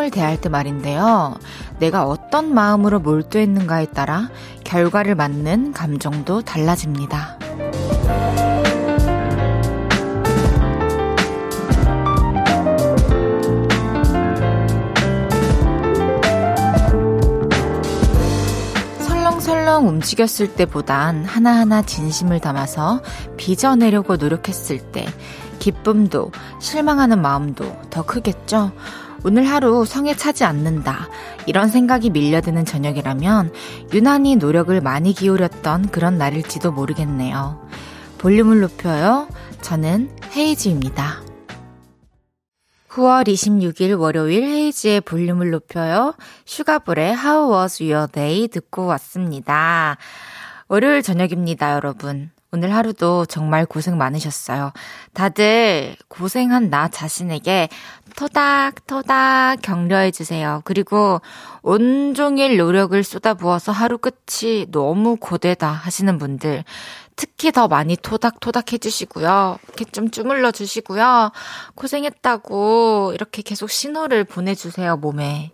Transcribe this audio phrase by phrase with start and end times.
[0.00, 1.36] 사람을 대할 때 말인데요.
[1.78, 4.30] 내가 어떤 마음으로 몰두했는가에 따라
[4.64, 7.38] 결과를 맞는 감정도 달라집니다.
[19.00, 23.02] 설렁설렁 움직였을 때보단 하나하나 진심을 담아서
[23.36, 25.06] 빚어내려고 노력했을 때
[25.58, 28.72] 기쁨도 실망하는 마음도 더 크겠죠?
[29.24, 31.08] 오늘 하루 성에 차지 않는다.
[31.46, 33.52] 이런 생각이 밀려드는 저녁이라면
[33.92, 37.68] 유난히 노력을 많이 기울였던 그런 날일지도 모르겠네요.
[38.18, 39.28] 볼륨을 높여요.
[39.60, 41.22] 저는 헤이즈입니다.
[42.88, 46.14] 9월 26일 월요일 헤이즈의 볼륨을 높여요.
[46.44, 49.96] 슈가볼의 How was your day 듣고 왔습니다.
[50.66, 52.30] 월요일 저녁입니다, 여러분.
[52.52, 54.72] 오늘 하루도 정말 고생 많으셨어요.
[55.14, 57.68] 다들 고생한 나 자신에게
[58.16, 60.62] 토닥토닥 격려해주세요.
[60.64, 61.20] 그리고
[61.62, 66.64] 온종일 노력을 쏟아부어서 하루 끝이 너무 고되다 하시는 분들,
[67.14, 69.58] 특히 더 많이 토닥토닥 해주시고요.
[69.62, 71.30] 이렇게 좀 주물러 주시고요.
[71.76, 75.52] 고생했다고 이렇게 계속 신호를 보내주세요, 몸에.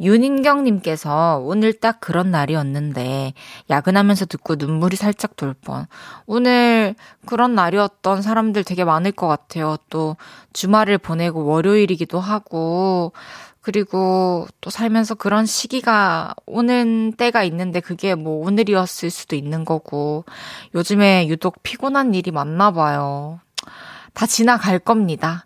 [0.00, 3.34] 윤인경님께서 오늘 딱 그런 날이었는데
[3.68, 5.86] 야근하면서 듣고 눈물이 살짝 돌 뻔.
[6.26, 6.94] 오늘
[7.26, 9.76] 그런 날이었던 사람들 되게 많을 것 같아요.
[9.90, 10.16] 또
[10.52, 13.12] 주말을 보내고 월요일이기도 하고
[13.60, 20.24] 그리고 또 살면서 그런 시기가 오는 때가 있는데 그게 뭐 오늘이었을 수도 있는 거고
[20.74, 23.40] 요즘에 유독 피곤한 일이 많나 봐요.
[24.14, 25.44] 다 지나갈 겁니다.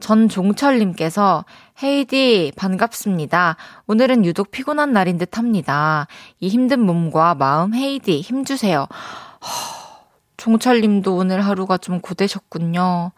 [0.00, 1.44] 전 종철님께서
[1.82, 3.56] 헤이디 반갑습니다.
[3.86, 6.06] 오늘은 유독 피곤한 날인 듯 합니다.
[6.38, 8.80] 이 힘든 몸과 마음 헤이디 힘주세요.
[8.80, 13.12] 허, 종철님도 오늘 하루가 좀 고되셨군요.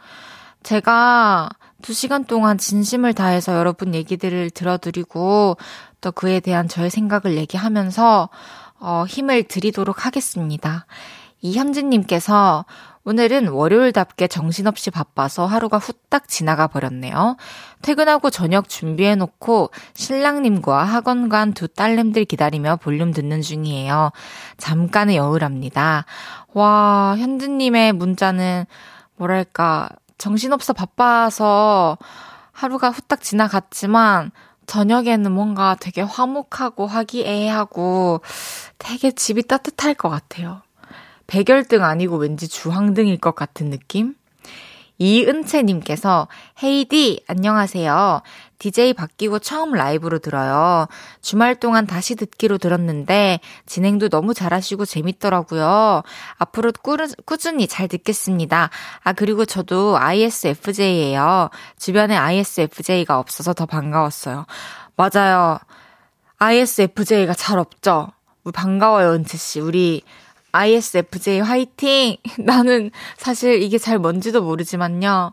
[0.63, 1.49] 제가
[1.83, 5.57] 두 시간 동안 진심을 다해서 여러분 얘기들을 들어드리고
[6.01, 8.29] 또 그에 대한 저의 생각을 얘기하면서
[8.79, 10.87] 어, 힘을 드리도록 하겠습니다.
[11.43, 12.65] 이현진님께서
[13.05, 17.37] 오늘은 월요일답게 정신없이 바빠서 하루가 후딱 지나가 버렸네요.
[17.83, 24.13] 퇴근하고 저녁 준비해놓고 신랑님과 학원 간 두 딸내미들 기다리며 볼륨 듣는 중이에요.
[24.57, 26.07] 잠깐의 여울합니다.
[26.55, 28.67] 와, 현진님의 문자는
[29.17, 29.89] 뭐랄까,
[30.19, 31.99] 정신없어 바빠서
[32.53, 34.31] 하루가 후딱 지나갔지만,
[34.67, 38.21] 저녁에는 뭔가 되게 화목하고 화기애애하고
[38.79, 40.63] 되게 집이 따뜻할 것 같아요.
[41.33, 44.15] 백열등 아니고 왠지 주황등일 것 같은 느낌?
[44.99, 46.29] 이은채님께서
[46.63, 48.21] 헤이디 안녕하세요.
[48.59, 50.89] DJ 바뀌고 처음 라이브로 들어요.
[51.23, 56.03] 주말 동안 다시 듣기로 들었는데 진행도 너무 잘하시고 재밌더라고요.
[56.37, 56.71] 앞으로
[57.25, 58.69] 꾸준히 잘 듣겠습니다.
[59.03, 61.49] 아 그리고 저도 ISFJ예요.
[61.79, 64.45] 주변에 ISFJ가 없어서 더 반가웠어요.
[64.97, 65.59] 맞아요.
[66.37, 68.09] ISFJ가 잘 없죠.
[68.53, 69.61] 반가워요 은채 씨.
[69.61, 70.03] 우리
[70.53, 72.17] ISFJ 화이팅!
[72.39, 75.33] 나는 사실 이게 잘 뭔지도 모르지만요.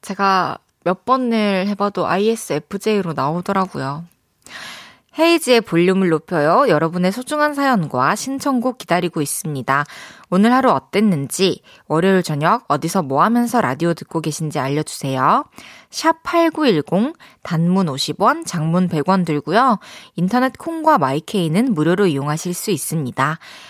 [0.00, 4.04] 제가 몇 번을 해봐도 ISFJ로 나오더라고요.
[5.18, 6.68] 헤이지의 볼륨을 높여요.
[6.68, 9.84] 여러분의 소중한 사연과 신청곡 기다리고 있습니다.
[10.30, 15.44] 오늘 하루 어땠는지, 월요일 저녁 어디서 뭐 하면서 라디오 듣고 계신지 알려주세요.
[15.90, 19.80] 샵 8910, 단문 50원, 장문 100원 들고요.
[20.14, 23.38] 인터넷 콩과 마이케이는 무료로 이용하실 수 있습니다.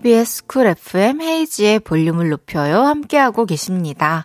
[0.00, 2.80] KBS 쿨 FM 헤이지의 볼륨을 높여요.
[2.80, 4.24] 함께하고 계십니다.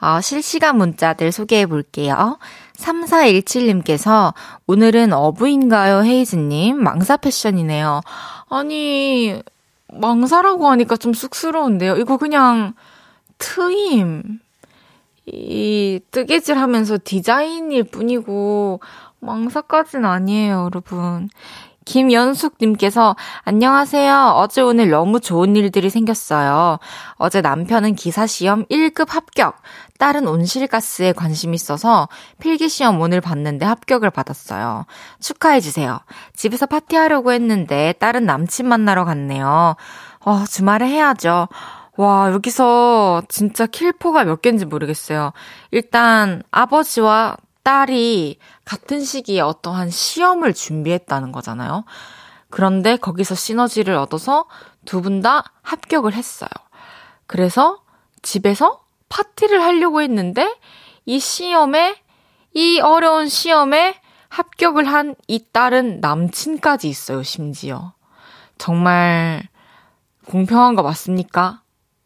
[0.00, 2.38] 어, 실시간 문자들 소개해 볼게요.
[2.76, 4.32] 3417님께서
[4.66, 6.82] 오늘은 어부인가요, 헤이즈님?
[6.82, 8.00] 망사 패션이네요.
[8.48, 9.40] 아니,
[9.92, 11.96] 망사라고 하니까 좀 쑥스러운데요.
[11.96, 12.74] 이거 그냥
[13.38, 14.40] 트임.
[15.26, 18.80] 이 뜨개질 하면서 디자인일 뿐이고
[19.20, 21.28] 망사까진 아니에요, 여러분.
[21.84, 24.34] 김연숙님께서 안녕하세요.
[24.36, 26.78] 어제 오늘 너무 좋은 일들이 생겼어요.
[27.14, 29.56] 어제 남편은 기사시험 1급 합격,
[29.98, 32.08] 딸은 온실가스에 관심 있어서
[32.40, 34.86] 필기시험 오늘 봤는데 합격을 받았어요.
[35.20, 36.00] 축하해주세요.
[36.34, 39.76] 집에서 파티하려고 했는데 딸은 남친 만나러 갔네요.
[40.24, 41.48] 어, 주말에 해야죠.
[41.96, 45.32] 와, 여기서 진짜 킬포가 몇 개인지 모르겠어요.
[45.70, 51.84] 일단 아버지와 딸이 같은 시기에 어떠한 시험을 준비했다는 거잖아요.
[52.50, 54.46] 그런데 거기서 시너지를 얻어서
[54.84, 56.50] 두 분 다 합격을 했어요.
[57.26, 57.82] 그래서
[58.22, 60.54] 집에서 파티를 하려고 했는데
[61.06, 61.96] 이 시험에
[62.54, 67.92] 이 어려운 시험에 합격을 한 이 딸은 남친까지 있어요, 심지어.
[68.58, 69.42] 정말
[70.26, 71.62] 공평한 거 맞습니까?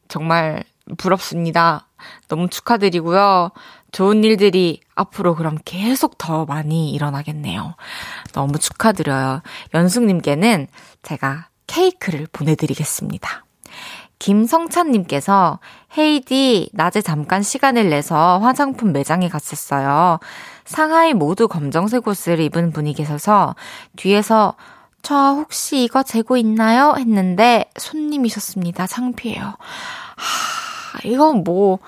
[0.08, 0.64] 정말
[0.98, 1.86] 부럽습니다.
[2.28, 3.50] 너무 축하드리고요.
[3.96, 7.76] 좋은 일들이 앞으로 그럼 계속 더 많이 일어나겠네요.
[8.34, 9.40] 너무 축하드려요.
[9.72, 10.66] 연숙님께는
[11.02, 13.46] 제가 케이크를 보내드리겠습니다.
[14.19, 15.60] 김성찬님께서
[15.96, 20.19] 헤이디 낮에 잠깐 시간을 내서 화장품 매장에 갔었어요.
[20.66, 23.56] 상하이 모두 검정색 옷을 입은 분이 계셔서
[23.96, 24.56] 뒤에서
[25.00, 26.96] 저 혹시 이거 재고 있나요?
[26.99, 28.88] 했는데 손님이셨습니다.
[28.88, 29.42] 창피해요.
[29.42, 31.78] 하, 이건 뭐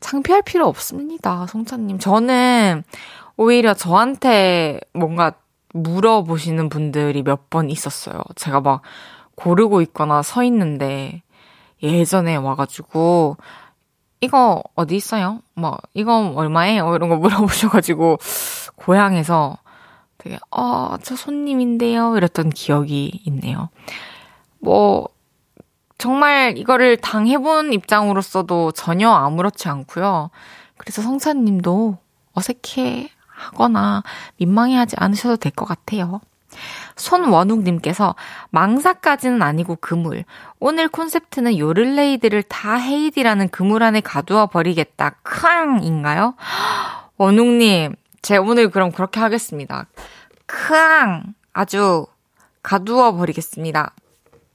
[0.00, 1.46] 창피할 필요 없습니다.
[1.46, 1.98] 성찬님.
[1.98, 2.82] 저는
[3.36, 5.32] 오히려 저한테 뭔가
[5.74, 8.22] 물어보시는 분들이 몇 번 있었어요.
[8.36, 8.82] 제가 막
[9.34, 11.22] 고르고 있거나 서 있는데
[11.82, 13.36] 예전에 와가지고
[14.20, 15.40] 이거 어디 있어요?
[15.54, 16.94] 뭐 이거 얼마예요?
[16.96, 18.18] 이런 거 물어보셔가지고
[18.76, 19.56] 고향에서
[20.18, 23.68] 되게 어 저 손님인데요 이랬던 기억이 있네요.
[24.58, 25.08] 뭐
[25.98, 30.30] 정말 이거를 당해본 입장으로서도 전혀 아무렇지 않고요.
[30.76, 31.98] 그래서 성찬님도
[32.34, 34.02] 어색해 하거나
[34.36, 36.20] 민망해하지 않으셔도 될 것 같아요.
[36.96, 38.14] 손원욱님께서
[38.50, 40.24] 망사까지는 아니고 그물.
[40.60, 45.10] 오늘 콘셉트는 요를레이드를 다 헤이디라는 그물 안에 가두어 버리겠다.
[45.22, 46.34] 크앙인가요?
[47.16, 49.86] 원욱님, 제 오늘 그럼 그렇게 하겠습니다.
[50.46, 51.34] 크앙!
[51.52, 52.06] 아주
[52.62, 53.92] 가두어 버리겠습니다.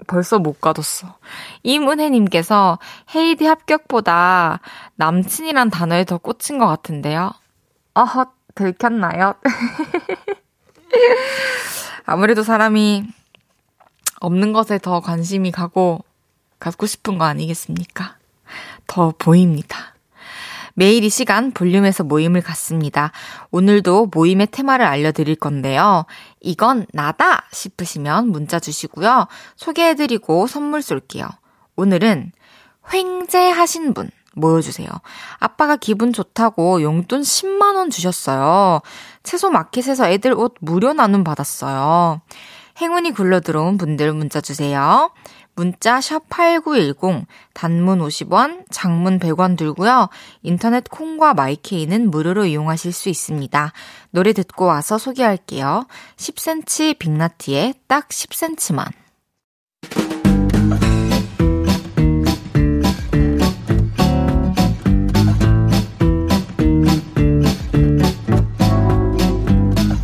[0.07, 1.17] 벌써 못 가뒀어.
[1.63, 2.79] 임은혜님께서
[3.15, 4.59] 헤이디 합격보다
[4.95, 7.31] 남친이란 단어에 더 꽂힌 것 같은데요.
[7.93, 9.35] 어헛, 들켰나요?
[12.05, 13.05] 아무래도 사람이
[14.19, 16.03] 없는 것에 더 관심이 가고
[16.59, 18.17] 갖고 싶은 거 아니겠습니까?
[18.87, 19.92] 더 보입니다.
[20.73, 23.11] 매일 이 시간 볼륨에서 모임을 갖습니다.
[23.51, 26.05] 오늘도 모임의 테마를 알려드릴 건데요.
[26.41, 29.27] 이건 나다 싶으시면 문자 주시고요.
[29.55, 31.27] 소개해드리고 선물 쏠게요.
[31.75, 32.31] 오늘은
[32.91, 34.89] 횡재하신 분 모여주세요.
[35.39, 38.81] 아빠가 기분 좋다고 용돈 10만원 주셨어요.
[39.21, 42.21] 채소 마켓에서 애들 옷 무료 나눔 받았어요.
[42.81, 45.11] 행운이 굴러 들어온 분들 문자 주세요.
[45.55, 50.09] 문자 샵 8910 단문 50원, 장문 100원 들고요.
[50.41, 53.71] 인터넷 콩과 마이케이는 무료로 이용하실 수 있습니다.
[54.11, 55.85] 노래 듣고 와서 소개할게요.
[56.17, 58.91] 10cm 빅나티의 딱 10cm만.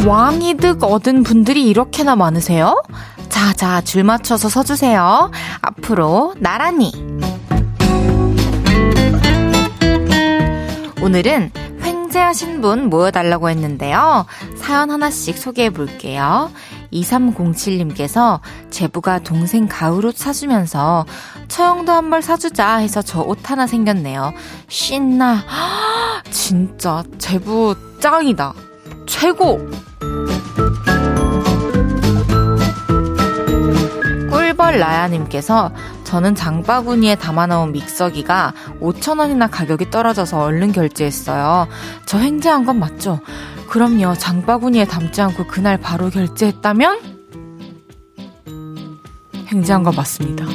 [0.06, 2.82] 왕이득 얻은 분들이 이렇게나 많으세요?
[3.30, 5.32] 자, 자, 줄 맞춰서 서주세요.
[5.62, 6.92] 앞으로 나란히.
[11.02, 14.26] 오늘은 횡재하신 분 모여달라고 했는데요.
[14.58, 16.52] 사연 하나씩 소개해 볼게요.
[16.92, 21.06] 2307님께서 제부가 동생 가을옷 사주면서
[21.48, 24.34] 처형도 한 벌 사주자 해서 저 옷 하나 생겼네요.
[24.68, 25.44] 신나.
[26.32, 28.54] 진짜 제부 짱이다.
[29.08, 29.60] 최고!
[34.70, 35.72] 꿀벌 라야님께서
[36.04, 41.68] 저는 장바구니에 담아놓은 믹서기가 5천원이나 가격이 떨어져서 얼른 결제했어요.
[42.06, 43.20] 저 횡재한 건 맞죠?
[43.68, 44.14] 그럼요.
[44.16, 47.00] 장바구니에 담지 않고 그날 바로 결제했다면?
[49.52, 50.46] 횡재한 건 맞습니다.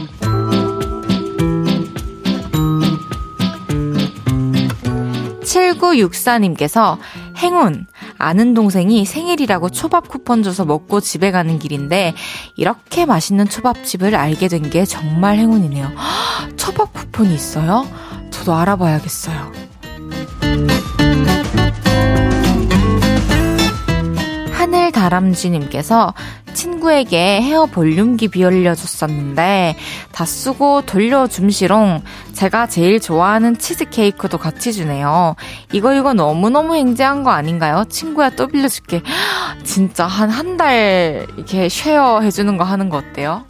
[5.43, 6.99] 7964님께서
[7.39, 7.87] 행운,
[8.19, 12.15] 아는 동생이 생일이라고 초밥 쿠폰 줘서 먹고 집에 가는 길인데
[12.57, 15.93] 이렇게 맛있는 초밥집을 알게 된 게 정말 행운이네요.
[16.57, 17.87] 초밥 쿠폰이 있어요?
[18.31, 19.53] 저도 알아봐야겠어요.
[25.05, 26.15] 다람쥐님께서
[26.55, 29.77] 친구에게 헤어 볼륨기 비올려줬었는데
[30.13, 35.35] 다 쓰고 돌려줌시롱 제가 제일 좋아하는 치즈케이크도 같이 주네요.
[35.73, 37.85] 이거 이거 너무너무 행제한 거 아닌가요?
[37.89, 39.03] 친구야 또 빌려줄게.
[39.63, 43.45] 진짜 한 한 달 이렇게 쉐어 해주는 거 하는 거 어때요?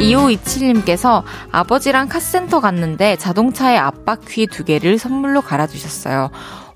[0.00, 6.30] 2527님께서 아버지랑 카센터 갔는데 자동차에 앞바퀴 두 개를 선물로 갈아주셨어요.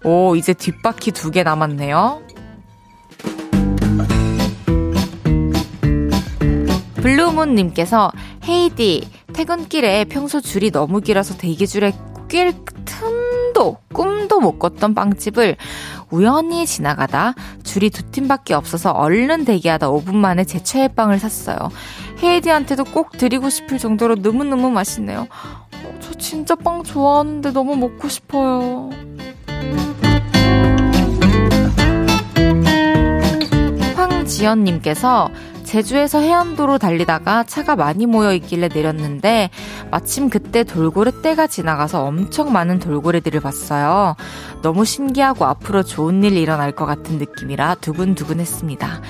[0.05, 2.23] 오, 이제 뒷바퀴 두 개 남았네요.
[6.97, 8.11] 블루문님께서
[8.47, 11.93] 헤이디 퇴근길에 평소 줄이 너무 길어서 대기줄에
[12.29, 15.57] 낄 틈도 꿈도 못 꿨던 빵집을
[16.11, 21.57] 우연히 지나가다 줄이 두 팀밖에 없어서 얼른 대기하다 5분 만에 제 최애 빵을 샀어요.
[22.23, 25.29] 헤이디한테도 꼭 드리고 싶을 정도로 너무너무 맛있네요.
[25.85, 28.91] 어, 저 진짜 빵 좋아하는데 너무 먹고 싶어요.
[33.95, 35.31] 황지연님께서
[35.65, 39.51] 제주에서 해안도로 달리다가 차가 많이 모여 있길래 내렸는데
[39.91, 44.17] 마침 그때 돌고래 때가 지나가서 엄청 많은 돌고래들을 봤어요.
[44.63, 49.03] 너무 신기하고 앞으로 좋은 일 일어날 것 같은 느낌이라 두근두근했습니다.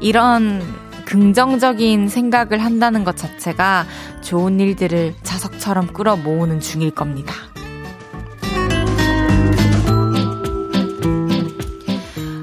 [0.00, 0.62] 이런
[1.06, 3.86] 긍정적인 생각을 한다는 것 자체가
[4.20, 7.32] 좋은 일들을 자석처럼 끌어 모으는 중일 겁니다.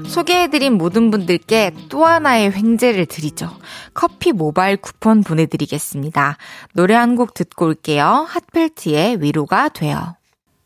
[0.08, 3.50] 소개해드린 모든 분들께 또 하나의 횡재를 드리죠.
[3.94, 6.36] 커피 모바일 쿠폰 보내드리겠습니다.
[6.72, 8.26] 노래 한 곡 듣고 올게요.
[8.28, 10.16] 핫펠트의 위로가 돼요.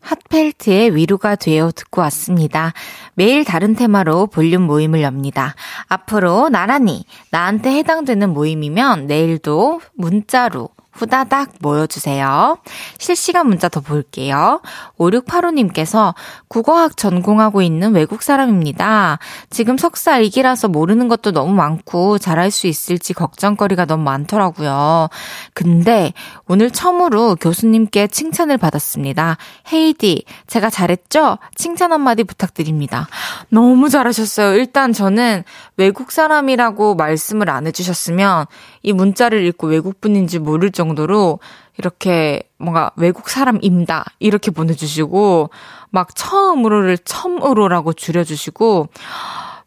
[0.08, 2.72] 핫펠트의 위로가 돼요 듣고 왔습니다.
[3.14, 5.54] 매일 다른 테마로 볼륨 모임을 엽니다.
[5.88, 12.58] 앞으로 나란히 나한테 해당되는 모임이면 내일도 문자로 후다닥 모여주세요.
[12.98, 14.60] 실시간 문자 더 볼게요.
[14.98, 16.14] 5685님께서
[16.48, 19.18] 국어학 전공하고 있는 외국 사람입니다.
[19.50, 25.08] 지금 석사 1기라서 모르는 것도 너무 많고 잘할 수 있을지 걱정거리가 너무 많더라고요.
[25.54, 26.12] 근데
[26.46, 29.36] 오늘 처음으로 교수님께 칭찬을 받았습니다.
[29.72, 31.38] 헤이디, 제가 잘했죠?
[31.54, 33.06] 칭찬 한마디 부탁드립니다.
[33.50, 34.54] 너무 잘하셨어요.
[34.56, 35.44] 일단 저는
[35.76, 38.46] 외국 사람이라고 말씀을 안 해주셨으면
[38.88, 41.40] 이 문자를 읽고 외국분인지 모를 정도로
[41.76, 44.06] 이렇게 뭔가 외국 사람입니다.
[44.18, 45.50] 이렇게 보내주시고,
[45.90, 48.88] 막 처음으로를 첨으로라고 줄여주시고,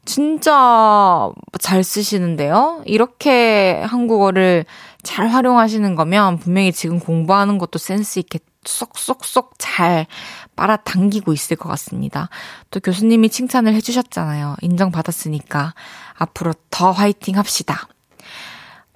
[0.06, 2.82] 진짜 잘 쓰시는데요?
[2.86, 4.66] 이렇게 한국어를
[5.04, 10.08] 잘 활용하시는 거면 분명히 지금 공부하는 것도 센스 있게 쏙쏙쏙 잘
[10.56, 12.30] 빨아당기고 있을 것 같습니다.
[12.72, 14.56] 또 교수님이 칭찬을 해주셨잖아요.
[14.62, 15.76] 인정받았으니까
[16.18, 17.88] 앞으로 더 화이팅 합시다.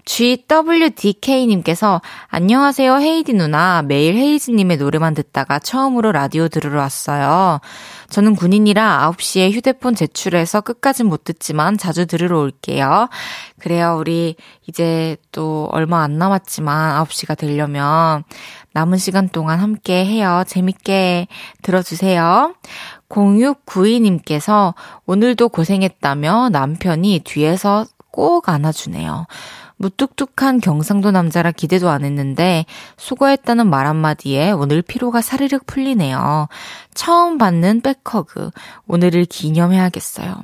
[0.05, 7.59] GWDK님께서 안녕하세요 헤이디 누나 매일 헤이즈님의 노래만 듣다가 처음으로 라디오 들으러 왔어요.
[8.09, 13.09] 저는 군인이라 9시에 휴대폰 제출해서 끝까지 못 듣지만 자주 들으러 올게요.
[13.59, 14.35] 그래요 우리
[14.67, 18.23] 이제 또 얼마 안 남았지만 9시가 되려면
[18.73, 20.43] 남은 시간 동안 함께 해요.
[20.45, 21.27] 재밌게
[21.63, 22.53] 들어주세요.
[23.09, 24.75] 0692님께서
[25.07, 29.25] 오늘도 고생했다며 남편이 뒤에서 꼭 안아주네요.
[29.77, 32.65] 무뚝뚝한 경상도 남자라 기대도 안 했는데
[32.97, 36.47] 수고했다는 말 한마디에 오늘 피로가 사르륵 풀리네요.
[36.93, 38.51] 처음 받는 back hug.
[38.87, 40.35] 오늘을 기념해야겠어요.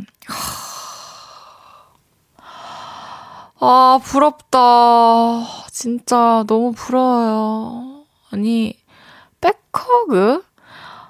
[3.63, 4.57] 아, 부럽다.
[5.71, 8.05] 진짜 너무 부러워요.
[8.31, 8.75] 아니,
[9.39, 10.43] back hug?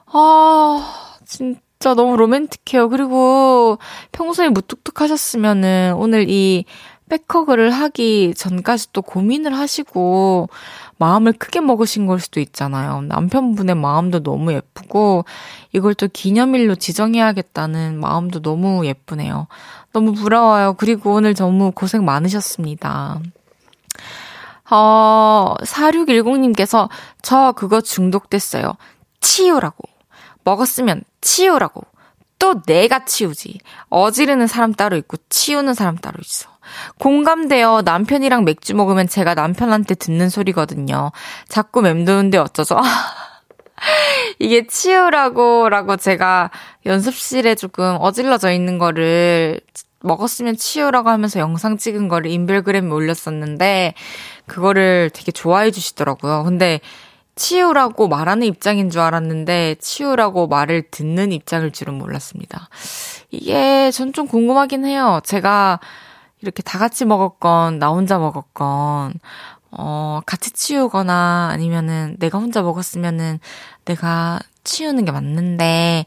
[0.08, 2.90] 아, 진짜 너무 로맨틱해요.
[2.90, 3.78] 그리고
[4.12, 6.66] 평소에 무뚝뚝 하셨으면은 오늘 이
[7.12, 10.48] back hug를 하기 전까지 또 고민을 하시고
[10.98, 13.02] 마음을 크게 먹으신 걸 수도 있잖아요.
[13.02, 15.26] 남편분의 마음도 너무 예쁘고
[15.74, 19.48] 이걸 또 기념일로 지정해야겠다는 마음도 너무 예쁘네요.
[19.92, 20.76] 너무 부러워요.
[20.78, 23.20] 그리고 오늘 너무 고생 많으셨습니다.
[24.70, 26.88] 어, 4610님께서
[27.22, 28.78] 저 그거 중독됐어요.
[29.20, 29.84] 치우라고.
[30.46, 31.84] 먹었으면 치우라고.
[32.40, 33.60] 또 내가 치우지.
[33.90, 36.51] 어지르는 사람 따로 있고 치우는 사람 따로 있어.
[37.00, 37.82] 공감돼요.
[37.84, 41.12] 남편이랑 맥주 먹으면 제가 남편한테 듣는 소리거든요.
[41.48, 42.78] 자꾸 맴도는데 어쩌죠?
[44.40, 46.52] 이게 치우라고, 라고 제가
[46.86, 49.60] 연습실에 조금 어질러져 있는 거를
[50.02, 53.94] 먹었으면 치우라고 하면서 영상 찍은 거를 인별그램에 올렸었는데,
[54.48, 56.44] 그거를 되게 좋아해 주시더라고요.
[56.44, 56.80] 근데
[57.36, 62.70] 치우라고 말하는 입장인 줄 알았는데, 치우라고 말을 듣는 입장일 줄은 몰랐습니다.
[63.32, 65.22] 이게 전 좀 궁금하긴 해요.
[65.24, 65.80] 제가
[66.42, 69.14] 이렇게 다 같이 먹었건, 나 혼자 먹었건,
[69.72, 73.40] 어, 같이 치우거나 아니면은 내가 혼자 먹었으면은
[73.86, 76.06] 내가 치우는 게 맞는데,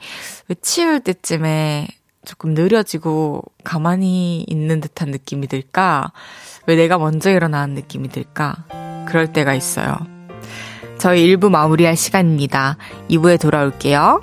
[0.49, 1.89] 왜 치울 때쯤에
[2.25, 6.13] 조금 느려지고 가만히 있는 듯한 느낌이 들까?
[6.67, 8.65] 왜 내가 먼저 일어나는 느낌이 들까?
[9.07, 9.97] 그럴 때가 있어요.
[10.99, 12.79] 저희 1부 마무리할 시간입니다.
[13.11, 14.23] 2부에 돌아올게요.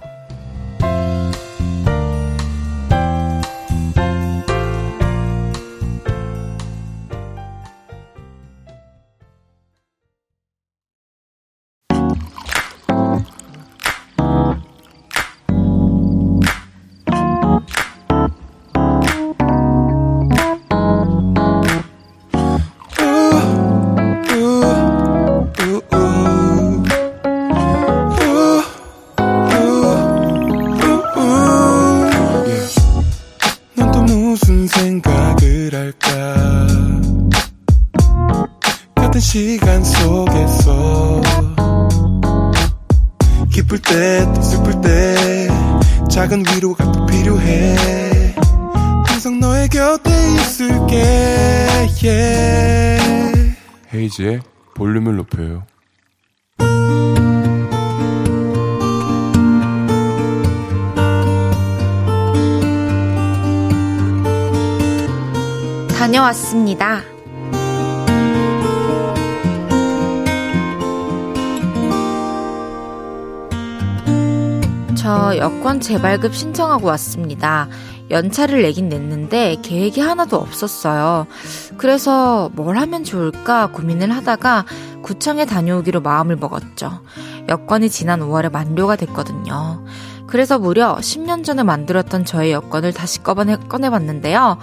[66.31, 67.01] 다녀왔습니다.
[74.95, 77.67] 저 여권 재발급 신청하고 왔습니다.
[78.09, 81.27] 연차를 내긴 냈는데 계획이 하나도 없었어요.
[81.77, 84.65] 그래서 뭘 하면 좋을까 고민을 하다가
[85.01, 87.01] 구청에 다녀오기로 마음을 먹었죠.
[87.49, 89.83] 여권이 지난 5월에 만료가 됐거든요.
[90.27, 94.57] 그래서 무려 10년 전에 만들었던 저의 여권을 다시 꺼내, 꺼내봤는데요.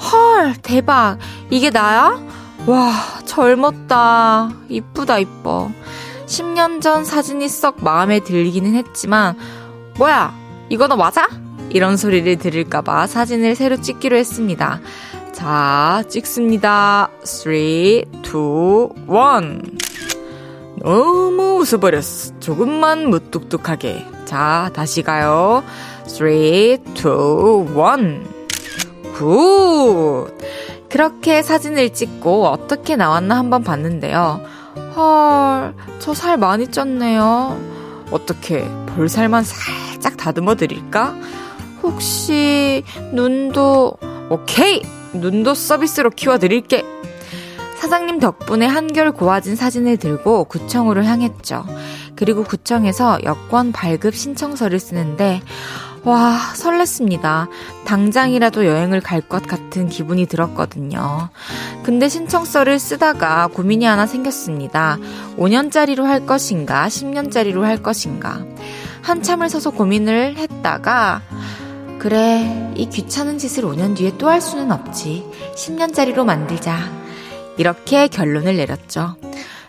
[0.00, 1.18] 헐, 대박.
[1.50, 2.18] 이게 나야?
[2.66, 2.92] 와,
[3.26, 4.50] 젊었다.
[4.68, 5.70] 이쁘다, 이뻐.
[6.26, 9.36] 10년 전 사진이 썩 마음에 들기는 했지만,
[9.98, 10.34] 뭐야,
[10.68, 11.28] 이거 너 맞아?
[11.70, 14.80] 이런 소리를 들을까봐 사진을 새로 찍기로 했습니다.
[15.32, 17.10] 자, 찍습니다.
[17.22, 18.04] 3, 2, 1.
[20.82, 22.40] 너무 웃어버렸어.
[22.40, 24.06] 조금만 무뚝뚝하게.
[24.24, 25.62] 자, 다시 가요.
[26.06, 28.39] 3, 2, 1.
[29.20, 30.34] Good!
[30.88, 34.40] 그렇게 사진을 찍고 어떻게 나왔나 한번 봤는데요.
[34.96, 37.58] 헐, 저 살 많이 쪘네요.
[38.10, 38.66] 어떻게
[38.96, 41.14] 볼살만 살짝 다듬어 드릴까?
[41.82, 43.98] 혹시 눈도
[44.30, 44.80] 오케이
[45.12, 46.82] 눈도 서비스로 키워 드릴게.
[47.76, 51.64] 사장님 덕분에 한결 고와진 사진을 들고 구청으로 향했죠.
[52.16, 55.40] 그리고 구청에서 여권 발급 신청서를 쓰는데
[56.04, 57.48] 와, 설렜습니다.
[57.84, 61.28] 당장이라도 여행을 갈 것 같은 기분이 들었거든요.
[61.82, 64.98] 근데 신청서를 쓰다가 고민이 하나 생겼습니다.
[65.36, 68.40] 5년짜리로 할 것인가, 10년짜리로 할 것인가.
[69.02, 71.22] 한참을 서서 고민을 했다가,
[71.98, 75.26] 그래, 이 귀찮은 짓을 5년 뒤에 또 할 수는 없지.
[75.54, 76.78] 10년짜리로 만들자.
[77.58, 79.16] 이렇게 결론을 내렸죠.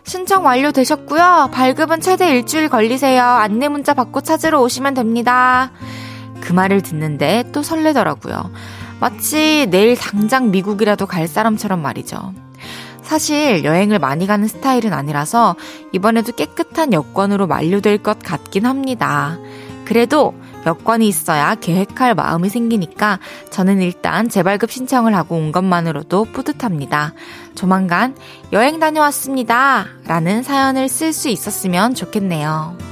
[0.06, 1.50] 신청 완료되셨고요.
[1.52, 3.22] 발급은 최대 일주일 걸리세요.
[3.22, 5.72] 안내 문자 받고 찾으러 오시면 됩니다.
[6.42, 8.52] 그 말을 듣는데 또 설레더라고요.
[9.00, 12.34] 마치 내일 당장 미국이라도 갈 사람처럼 말이죠.
[13.02, 15.56] 사실 여행을 많이 가는 스타일은 아니라서
[15.92, 19.38] 이번에도 깨끗한 여권으로 만료될 것 같긴 합니다.
[19.86, 20.34] 그래도
[20.66, 27.14] 여권이 있어야 계획할 마음이 생기니까 저는 일단 재발급 신청을 하고 온 것만으로도 뿌듯합니다.
[27.56, 28.16] 조만간
[28.54, 29.88] 여행 다녀왔습니다.
[30.06, 32.91] 라는 사연을 쓸 수 있었으면 좋겠네요.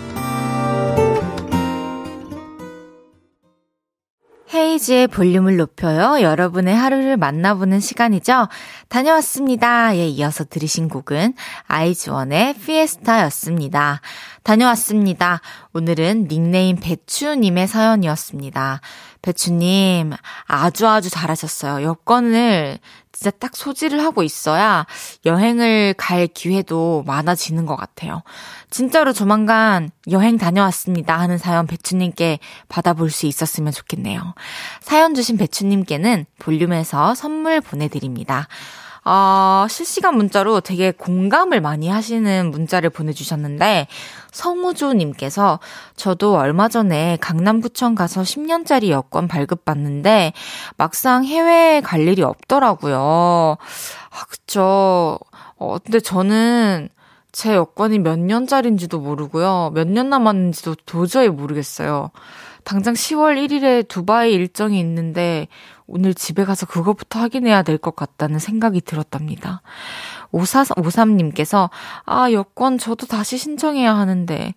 [4.53, 6.21] 헤이지의 볼륨을 높여요.
[6.21, 8.47] 여러분의 하루를 만나보는 시간이죠.
[8.87, 9.95] 다녀왔습니다.
[9.95, 11.33] 예, 이어서 들으신 곡은
[11.67, 14.01] 아이즈원의 피에스타였습니다.
[14.43, 15.41] 다녀왔습니다.
[15.73, 18.81] 오늘은 닉네임 배추님의 사연이었습니다.
[19.21, 20.13] 배추님,
[20.45, 21.85] 아주 아주 잘하셨어요.
[21.85, 22.79] 여권을
[23.11, 24.85] 진짜 딱 소지를 하고 있어야
[25.25, 28.23] 여행을 갈 기회도 많아지는 것 같아요.
[28.69, 34.35] 진짜로 조만간 여행 다녀왔습니다 하는 사연 배추님께 받아볼 수 있었으면 좋겠네요.
[34.79, 38.47] 사연 주신 배추님께는 볼륨에서 선물 보내드립니다.
[39.05, 43.87] 어, 실시간 문자로 되게 공감을 많이 하시는 문자를 보내주셨는데,
[44.31, 45.59] 성우조님께서
[45.95, 50.33] 저도 얼마 전에 강남구청 가서 10년짜리 여권 발급받는데,
[50.77, 53.57] 막상 해외에 갈 일이 없더라고요.
[54.11, 55.19] 아, 그쵸.
[55.57, 56.89] 어, 근데 저는
[57.31, 59.71] 제 여권이 몇 년짜리인지도 모르고요.
[59.75, 62.11] 몇 년 남았는지도 도저히 모르겠어요.
[62.63, 65.47] 당장 10월 1일에 두바이 일정이 있는데
[65.87, 69.61] 오늘 집에 가서 그것부터 확인해야 될 것 같다는 생각이 들었답니다.
[70.33, 71.69] 5453님께서,
[72.05, 74.53] 아, 여권 저도 다시 신청해야 하는데,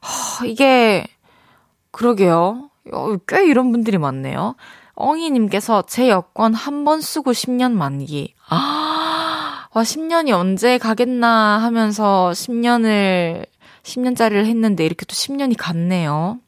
[0.00, 1.06] 하, 이게,
[1.90, 2.70] 그러게요.
[2.92, 4.54] 어, 꽤 이런 분들이 많네요.
[4.94, 8.34] 엉이님께서 제 여권 한 번 쓰고 10년 만기.
[8.48, 13.46] 아, 와, 10년이 언제 가겠나 하면서 10년을,
[13.82, 16.38] 10년짜리를 했는데 이렇게 또 10년이 갔네요.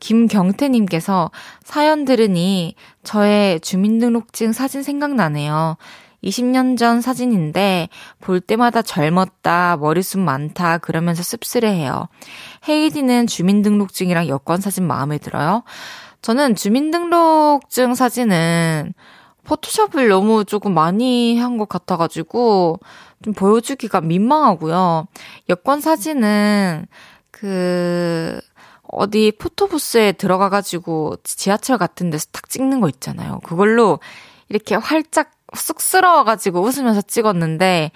[0.00, 1.30] 김경태님께서
[1.62, 5.76] 사연 들으니 저의 주민등록증 사진 생각나네요.
[6.24, 7.88] 20년 전 사진인데
[8.20, 12.08] 볼 때마다 젊었다, 머리숱 많다 그러면서 씁쓸해해요.
[12.68, 15.62] 헤이디는 주민등록증이랑 여권 사진 마음에 들어요?
[16.22, 18.92] 저는 주민등록증 사진은
[19.44, 22.78] 포토샵을 너무 조금 많이 한 것 같아가지고
[23.24, 25.06] 좀 보여주기가 민망하고요.
[25.48, 26.86] 여권 사진은
[27.30, 28.40] 그
[28.82, 33.40] 어디 포토부스에 들어가가지고 지하철 같은 데서 탁 찍는 거 있잖아요.
[33.44, 33.98] 그걸로
[34.48, 37.90] 이렇게 활짝 쑥스러워가지고 웃으면서 찍었는데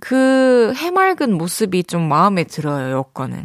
[0.00, 3.42] 그 해맑은 모습이 좀 마음에 들어요, 여권은.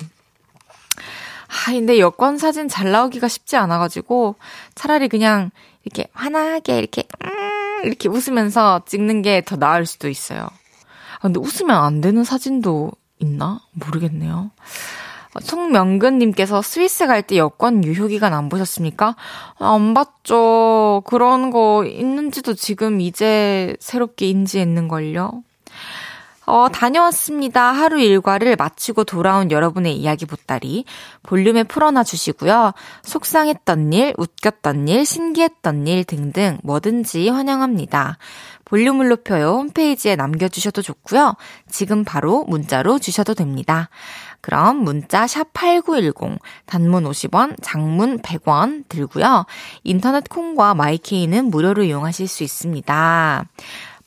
[1.47, 4.35] 아, 근데 여권 사진 잘 나오기가 쉽지 않아가지고
[4.75, 5.51] 차라리 그냥
[5.83, 10.41] 이렇게 환하게 이렇게, 음, 이렇게 웃으면서 찍는 게 더 나을 수도 있어요.
[10.41, 13.61] 아, 근데 웃으면 안 되는 사진도 있나?
[13.73, 14.51] 모르겠네요.
[15.41, 19.15] 송명근님께서 스위스 갈 때 여권 유효기간 안 보셨습니까?
[19.57, 21.03] 아, 안 봤죠.
[21.05, 25.43] 그런 거 있는지도 지금 이제 새롭게 인지했는걸요.
[26.47, 27.71] 어, 다녀왔습니다.
[27.71, 30.85] 하루 일과를 마치고 돌아온 여러분의 이야기 보따리
[31.23, 32.73] 볼륨에 풀어놔 주시고요.
[33.01, 38.19] 속상했던 일, 웃겼던 일, 신기했던 일 등등 뭐든지 환영합니다.
[38.65, 41.35] 볼륨을 높여요 홈페이지에 남겨주셔도 좋고요.
[41.69, 43.89] 지금 바로 문자로 주셔도 됩니다.
[44.45, 49.47] 그럼 문자 샵 8910 단문 50원, 장문 100원 들고요.
[49.83, 53.45] 인터넷 콩과 마이케이는 무료로 이용하실 수 있습니다.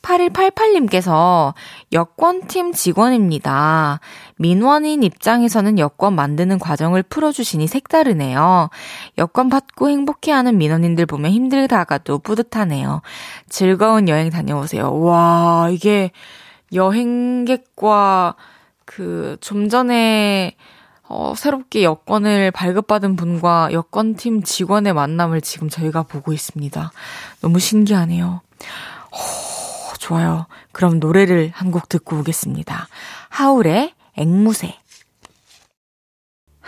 [0.01, 1.53] 8188님께서
[1.91, 3.99] 여권팀 직원입니다.
[4.37, 8.69] 민원인 입장에서는 여권 만드는 과정을 풀어주시니 색다르네요.
[9.17, 13.01] 여권 받고 행복해하는 민원인들 보면 힘들다가도 뿌듯하네요.
[13.49, 15.01] 즐거운 여행 다녀오세요.
[15.01, 16.11] 와, 이게
[16.73, 18.35] 여행객과
[18.89, 20.55] 그 좀 전에
[21.07, 26.91] 어, 새롭게 여권을 발급받은 분과 여권팀 직원의 만남을 지금 저희가 보고 있습니다.
[27.41, 28.41] 너무 신기하네요.
[29.99, 30.47] 좋아요.
[30.71, 32.87] 그럼 노래를 한 곡 듣고 오겠습니다.
[33.29, 34.75] 하울의 앵무새.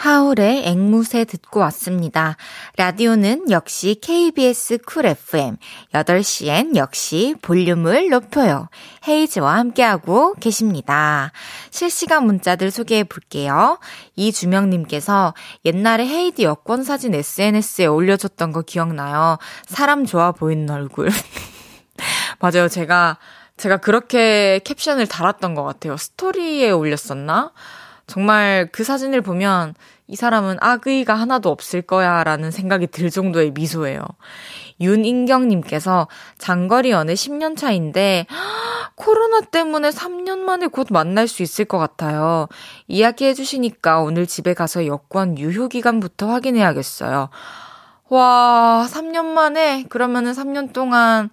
[0.02, 2.36] 하울의 앵무새 듣고 왔습니다.
[2.76, 5.58] 라디오는 역시 KBS 쿨 FM.
[5.94, 8.68] 8시엔 역시 볼륨을 높여요.
[9.08, 11.32] 헤이즈와 함께하고 계십니다.
[11.70, 13.78] 실시간 문자들 소개해 볼게요.
[14.16, 15.36] 이주명님께서
[15.66, 19.38] 옛날에 헤이즈 여권 사진 SNS에 올려줬던 거 기억나요?
[19.68, 21.10] 사람 좋아 보이는 얼굴.
[22.42, 22.68] 맞아요.
[22.70, 23.20] 제가,
[23.56, 25.96] 제가 그렇게 캡션을 달았던 것 같아요.
[25.96, 27.52] 스토리에 올렸었나?
[28.12, 29.74] 정말 그 사진을 보면
[30.06, 34.02] 이 사람은 악의가 하나도 없을 거야 라는 생각이 들 정도의 미소예요.
[34.82, 38.26] 윤인경님께서 장거리 연애 10년 차인데,
[38.96, 42.50] 코로나 때문에 3년 만에 곧 만날 수 있을 것 같아요.
[42.90, 47.30] 이야기해 주시니까 오늘 집에 가서 여권 유효기간부터 확인해야겠어요.
[48.10, 49.86] 와, 3년 만에?
[49.88, 51.30] 그러면은 3년 동안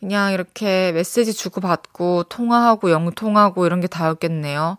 [0.00, 4.76] 그냥 이렇게 메시지 주고받고 통화하고 영통하고 이런 게 다였겠네요.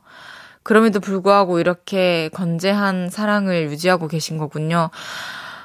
[0.63, 4.89] 그럼에도 불구하고 이렇게 건재한 사랑을 유지하고 계신 거군요.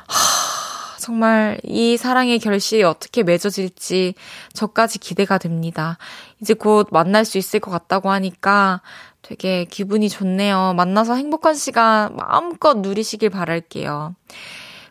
[0.07, 4.15] 하, 정말 이 사랑의 결실이 어떻게 맺어질지
[4.55, 5.99] 저까지 기대가 됩니다.
[6.41, 8.81] 이제 곧 만날 수 있을 것 같다고 하니까
[9.23, 10.75] 되게 기분이 좋네요.
[10.77, 14.15] 만나서 행복한 시간 마음껏 누리시길 바랄게요.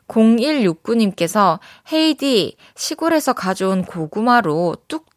[0.07, 1.59] 0169님께서
[1.91, 5.14] 헤이디 시골에서 가져온 고구마로 뚝딱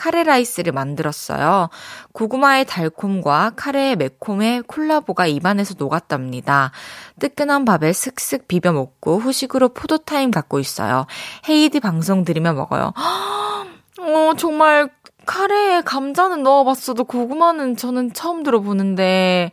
[0.00, 1.68] 카레라이스를 만들었어요.
[2.12, 6.72] 고구마의 달콤과 카레의 매콤의 콜라보가 입안에서 녹았답니다.
[7.18, 11.06] 뜨끈한 밥에 슥슥 비벼 먹고 후식으로 포도타임 갖고 있어요.
[11.48, 12.94] 헤이디 방송 들으며 먹어요.
[14.00, 14.88] 어, 정말
[15.26, 19.52] 카레에 감자는 넣어봤어도 고구마는 저는 처음 들어보는데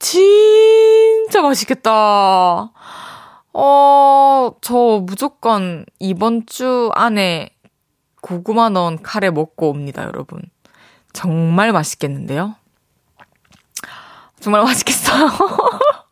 [0.00, 2.72] 진짜 맛있겠다.
[3.54, 7.51] 어, 저 무조건 이번 주 안에
[8.22, 10.40] 고구마 넣은 카레 먹고 옵니다, 여러분.
[11.12, 12.56] 정말 맛있겠는데요?
[14.40, 15.28] 정말 맛있겠어요.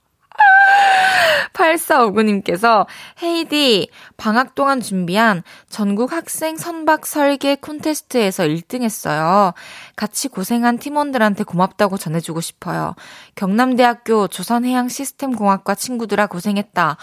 [1.52, 2.86] 8459님께서
[3.22, 9.52] 헤이디 방학 동안 준비한 전국 학생 선박 설계 콘테스트에서 1등 했어요.
[9.96, 12.94] 같이 고생한 팀원들한테 고맙다고 전해주고 싶어요.
[13.34, 16.96] 경남대학교 조선해양시스템공학과 친구들아 고생했다.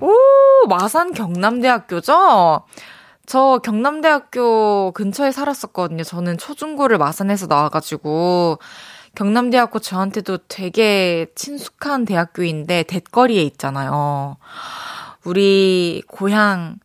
[0.00, 0.12] 오,
[0.68, 2.64] 마산 경남대학교죠?
[3.28, 6.02] 저 경남대학교 근처에 살았었거든요.
[6.02, 8.58] 저는 초중고를 마산에서 나와가지고
[9.16, 14.38] 경남대학교 저한테도 되게 친숙한 대학교인데 대거리에 있잖아요.
[15.24, 16.78] 우리 고향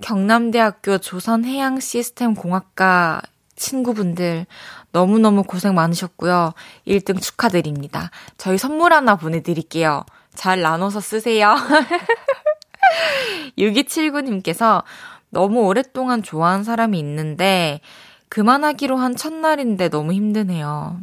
[0.00, 3.20] 경남대학교 조선해양시스템공학과
[3.56, 4.46] 친구분들
[4.92, 6.52] 너무너무 고생 많으셨고요.
[6.86, 8.12] 1등 축하드립니다.
[8.36, 10.04] 저희 선물 하나 보내드릴게요.
[10.32, 11.56] 잘 나눠서 쓰세요.
[13.58, 14.84] 6279님께서
[15.30, 17.80] 너무 오랫동안 좋아한 사람이 있는데
[18.28, 21.00] 그만하기로 한 첫날인데 너무 힘드네요.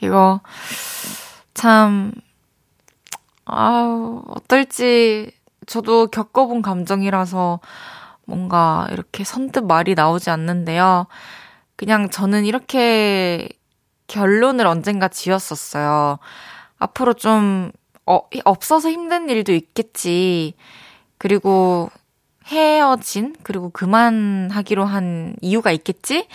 [0.00, 0.40] 이거
[1.54, 2.12] 참
[3.44, 5.32] 아우 어떨지
[5.66, 7.60] 저도 겪어본 감정이라서
[8.24, 11.06] 뭔가 이렇게 선뜻 말이 나오지 않는데요.
[11.76, 13.48] 그냥 저는 이렇게
[14.06, 16.18] 결론을 언젠가 지었었어요.
[16.78, 17.70] 앞으로 좀
[18.06, 20.54] 어, 없어서 힘든 일도 있겠지.
[21.20, 21.90] 그리고
[22.46, 26.26] 헤어진 그리고 그만하기로 한 이유가 있겠지?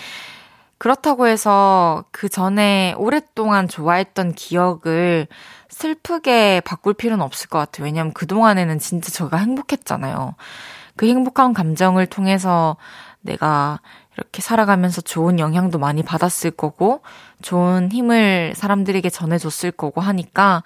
[0.78, 5.28] 그렇다고 해서 그 전에 오랫동안 좋아했던 기억을
[5.70, 7.86] 슬프게 바꿀 필요는 없을 것 같아요.
[7.86, 10.36] 왜냐면 그동안에는 진짜 저가 행복했잖아요.
[10.96, 12.78] 그 행복한 감정을 통해서
[13.22, 13.80] 내가
[14.16, 17.02] 이렇게 살아가면서 좋은 영향도 많이 받았을 거고,
[17.42, 20.62] 좋은 힘을 사람들에게 전해줬을 거고 하니까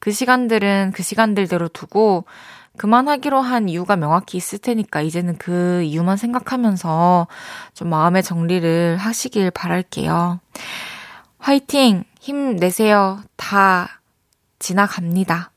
[0.00, 2.24] 그 시간들은 그 시간들대로 두고
[2.76, 7.26] 그만하기로 한 이유가 명확히 있을 테니까 이제는 그 이유만 생각하면서
[7.74, 10.40] 좀 마음의 정리를 하시길 바랄게요.
[11.38, 12.04] 화이팅!
[12.20, 13.22] 힘내세요.
[13.36, 14.00] 다
[14.58, 15.50] 지나갑니다.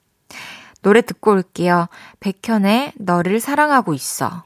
[0.81, 1.87] 노래 듣고 올게요.
[2.19, 4.43] 백현의 너를 사랑하고 있어.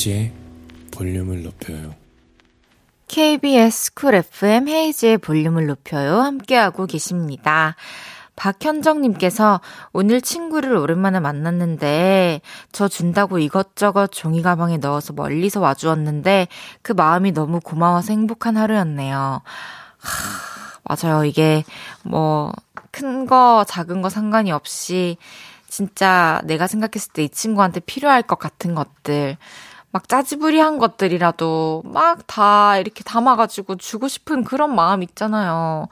[0.00, 0.32] 헤이지의
[0.92, 1.94] 볼륨을 높여요.
[3.08, 6.20] KBS 쿨 FM 헤이지의 볼륨을 높여요.
[6.20, 7.76] 함께하고 계십니다.
[8.36, 9.60] 박현정님께서
[9.92, 12.40] 오늘 친구를 오랜만에 만났는데
[12.72, 16.48] 저 준다고 이것저것 종이 가방에 넣어서 멀리서 와주었는데
[16.80, 19.42] 그 마음이 너무 고마워서 행복한 하루였네요.
[19.98, 21.24] 하, 맞아요.
[21.26, 21.64] 이게
[22.04, 22.52] 뭐
[22.92, 25.16] 큰 거, 작은 거 상관이 없이
[25.68, 29.36] 진짜 내가 생각했을 때 이 친구한테 필요할 것 같은 것들,
[29.92, 35.88] 막 짜지부리한 것들이라도 막 다 이렇게 담아가지고 주고 싶은 그런 마음 있잖아요.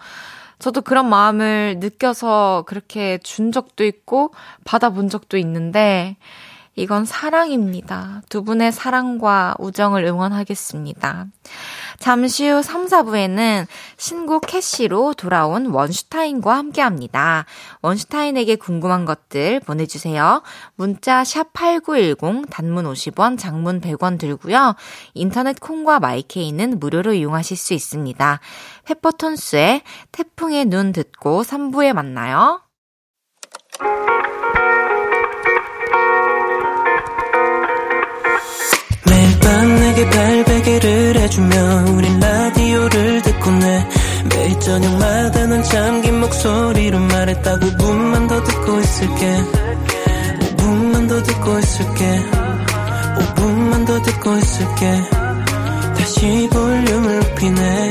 [0.59, 4.33] 저도 그런 마음을 느껴서 그렇게 준 적도 있고
[4.65, 6.17] 받아본 적도 있는데
[6.77, 8.23] 이건 사랑입니다.
[8.29, 11.27] 두 분의 사랑과 우정을 응원하겠습니다.
[11.99, 17.45] 잠시 후 3, 4부에는 신곡 캐시로 돌아온 원슈타인과 함께 합니다.
[17.83, 20.43] 원슈타인에게 궁금한 것들 보내주세요.
[20.77, 24.77] 문자 샵8910 단문 50원, 장문 100원 들고요.
[25.15, 28.41] 인터넷 콩과 마이케이는 무료로 이용하실 수 있습니다.
[28.85, 29.83] 페퍼톤스의
[30.13, 32.63] 태풍의 눈 듣고 3부에 만나요.
[39.07, 40.38] 매일 밤 내게 발
[40.69, 43.89] 베개를 해주며 우린 라디오를 듣고 내
[44.29, 49.37] 매일 저녁마다 넌 잠긴 목소리로 말했다 5분만 더 듣고 있을게.
[50.59, 52.21] 5분만 더 듣고 있을게.
[53.19, 55.03] 5분만 더 듣고 있을게.
[55.97, 57.91] 다시 볼륨을 높이네.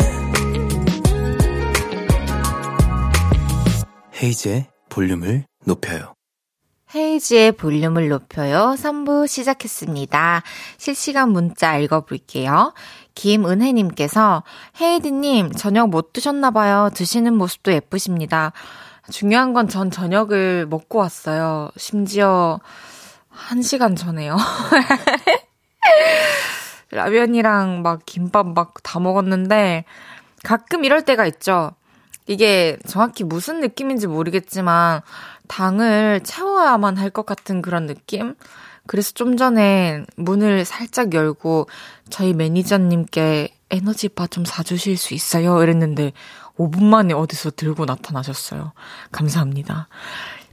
[4.21, 6.16] 헤이즈의 볼륨을 높여요.
[6.95, 8.75] 헤이지의 볼륨을 높여요.
[8.77, 10.41] 3부 시작했습니다.
[10.77, 12.73] 실시간 문자 읽어볼게요.
[13.13, 14.43] 김은혜님께서
[14.79, 16.91] 헤이디님 저녁 못 드셨나봐요.
[16.93, 18.53] 드시는 모습도 예쁘십니다.
[19.11, 21.69] 중요한 건 전 저녁을 먹고 왔어요.
[21.77, 22.59] 심지어
[23.49, 24.37] 1시간 전에요.
[26.91, 29.83] 라면이랑 막 김밥 막 다 먹었는데
[30.43, 31.71] 가끔 이럴 때가 있죠.
[32.27, 35.01] 이게 정확히 무슨 느낌인지 모르겠지만
[35.47, 38.35] 당을 채워야만 할 것 같은 그런 느낌?
[38.85, 41.67] 그래서 좀 전에 문을 살짝 열고
[42.09, 45.61] 저희 매니저님께 에너지바 좀 사주실 수 있어요?
[45.61, 46.13] 이랬는데
[46.57, 48.71] 5분 만에 어디서 들고 나타나셨어요.
[49.11, 49.87] 감사합니다.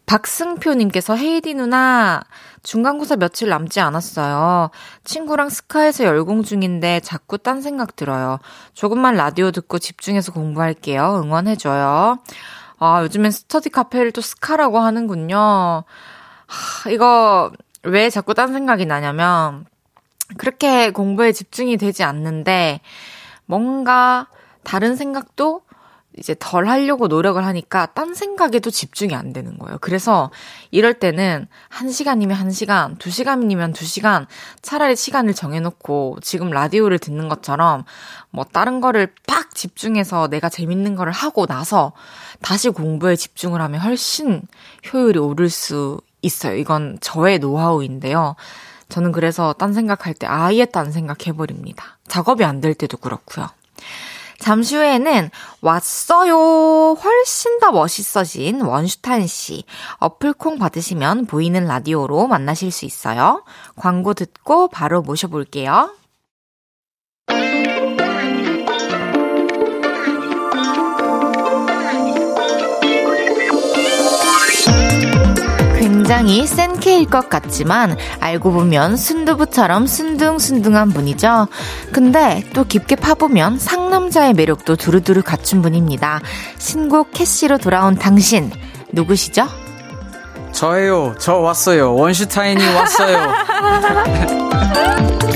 [0.07, 2.23] 박승표님께서 헤이디 누나
[2.63, 4.71] 중간고사 며칠 남지 않았어요.
[5.05, 8.39] 친구랑 스카에서 열공 중인데 자꾸 딴 생각 들어요.
[8.75, 11.21] 조금만 라디오 듣고 집중해서 공부할게요.
[11.25, 12.19] 응원해줘요.
[12.85, 15.85] 아, 요즘엔 스터디 카페를 또 스카라고 하는군요.
[16.47, 17.51] 하, 이거
[17.83, 19.65] 왜 자꾸 딴 생각이 나냐면,
[20.37, 22.81] 그렇게 공부에 집중이 되지 않는데,
[23.47, 24.27] 뭔가
[24.65, 25.63] 다른 생각도
[26.17, 29.79] 이제 덜 하려고 노력을 하니까 딴 생각에도 집중이 안 되는 거예요.
[29.81, 30.31] 그래서
[30.71, 34.27] 이럴 때는 1시간이면 1시간, 2시간이면 2시간
[34.63, 37.85] 차라리 시간을 정해놓고 지금 라디오를 듣는 것처럼
[38.31, 41.93] 뭐 다른 거를 빡 집중해서 내가 재밌는 거를 하고 나서
[42.43, 44.43] 다시 공부에 집중을 하면 훨씬
[44.93, 46.57] 효율이 오를 수 있어요.
[46.57, 48.37] 이건 저의 노하우인데요.
[48.89, 51.99] 저는 그래서 딴 생각할 때 아예 딴 생각 해버립니다.
[52.07, 53.49] 작업이 안 될 때도 그렇고요.
[54.45, 55.31] 잠시 후에는
[55.63, 56.99] 왔어요.
[57.03, 59.65] 훨씬 더 멋있어진 원슈탄 씨.
[60.01, 63.43] 어플콩 받으시면 보이는 라디오로 만나실 수 있어요.
[63.75, 65.95] 광고 듣고 바로 모셔볼게요.
[76.05, 81.49] 굉장히 센 캐일 것 같지만 알고 보면 순두부처럼 순둥순둥한 분이죠.
[81.93, 86.21] 근데 또 깊게 파보면 상남자의 매력도 두루두루 갖춘 분입니다.
[86.59, 88.51] 신곡 캐시로 돌아온 당신
[88.93, 89.49] 누구시죠?
[90.53, 91.15] 저예요.
[91.19, 91.95] 저 왔어요.
[91.95, 93.33] 원슈타인이 왔어요.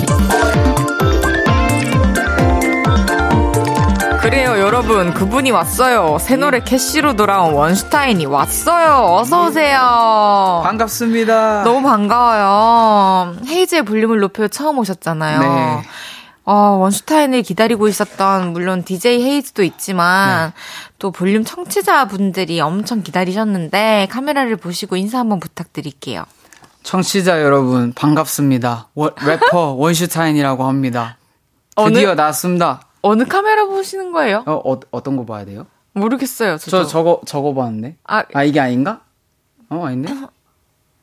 [4.28, 5.14] 그래요, 여러분.
[5.14, 6.18] 그분이 왔어요.
[6.20, 9.14] 새 노래 캐시로 돌아온 원슈타인이 왔어요.
[9.14, 10.60] 어서오세요.
[10.64, 11.62] 반갑습니다.
[11.64, 13.36] 너무 반가워요.
[13.46, 15.40] 헤이즈의 볼륨을 높여 처음 오셨잖아요.
[15.40, 15.82] 네.
[16.44, 20.54] 어, 원슈타인을 기다리고 있었던 물론 DJ 헤이즈도 있지만 네.
[20.98, 26.24] 또 볼륨 청취자분들이 엄청 기다리셨는데 카메라를 보시고 인사 한번 부탁드릴게요.
[26.82, 28.88] 청취자 여러분 반갑습니다.
[28.94, 31.16] 워, 래퍼 원슈타인이라고 합니다.
[31.76, 32.82] 드디어 어느, 나왔습니다.
[33.02, 34.42] 어느 카메라 보시는 거예요?
[34.46, 35.66] 어, 어 어떤 거 봐야 돼요?
[35.92, 36.58] 모르겠어요.
[36.58, 37.96] 저저 저거 저거 봤는데.
[38.04, 39.00] 아, 아 이게 아닌가?
[39.70, 40.12] 어 아닌데?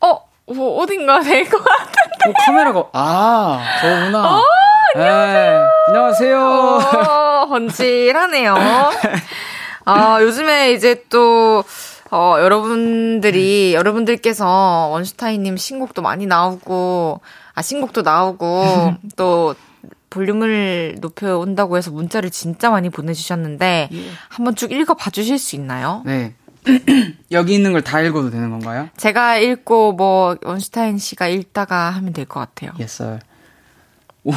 [0.01, 0.19] 어,
[0.53, 2.29] 뭐 어딘가 될 것 같은데.
[2.29, 4.37] 어, 카메라가 아 저구나.
[4.37, 4.41] 어,
[4.95, 5.59] 안녕하세요.
[5.59, 6.39] 네, 안녕하세요.
[6.39, 8.55] 어, 번칠하네요.
[9.85, 11.63] 아 요즘에 이제 또
[12.11, 14.45] 어, 여러분들이, 여러분들께서
[14.91, 17.19] 원슈타인님 신곡도 많이 나오고,
[17.55, 19.55] 아, 신곡도 나오고, 또
[20.15, 24.05] 볼륨을 높여 온다고 해서 문자를 진짜 많이 보내주셨는데 예.
[24.29, 26.01] 한번 쭉 읽어봐 주실 수 있나요?
[26.05, 26.33] 네.
[27.31, 28.87] 여기 있는 걸 다 읽어도 되는 건가요?
[28.95, 32.71] 제가 읽고 뭐 원슈타인 씨가 읽다가 하면 될 것 같아요.
[32.79, 33.19] Yes, sir.
[34.23, 34.31] 오,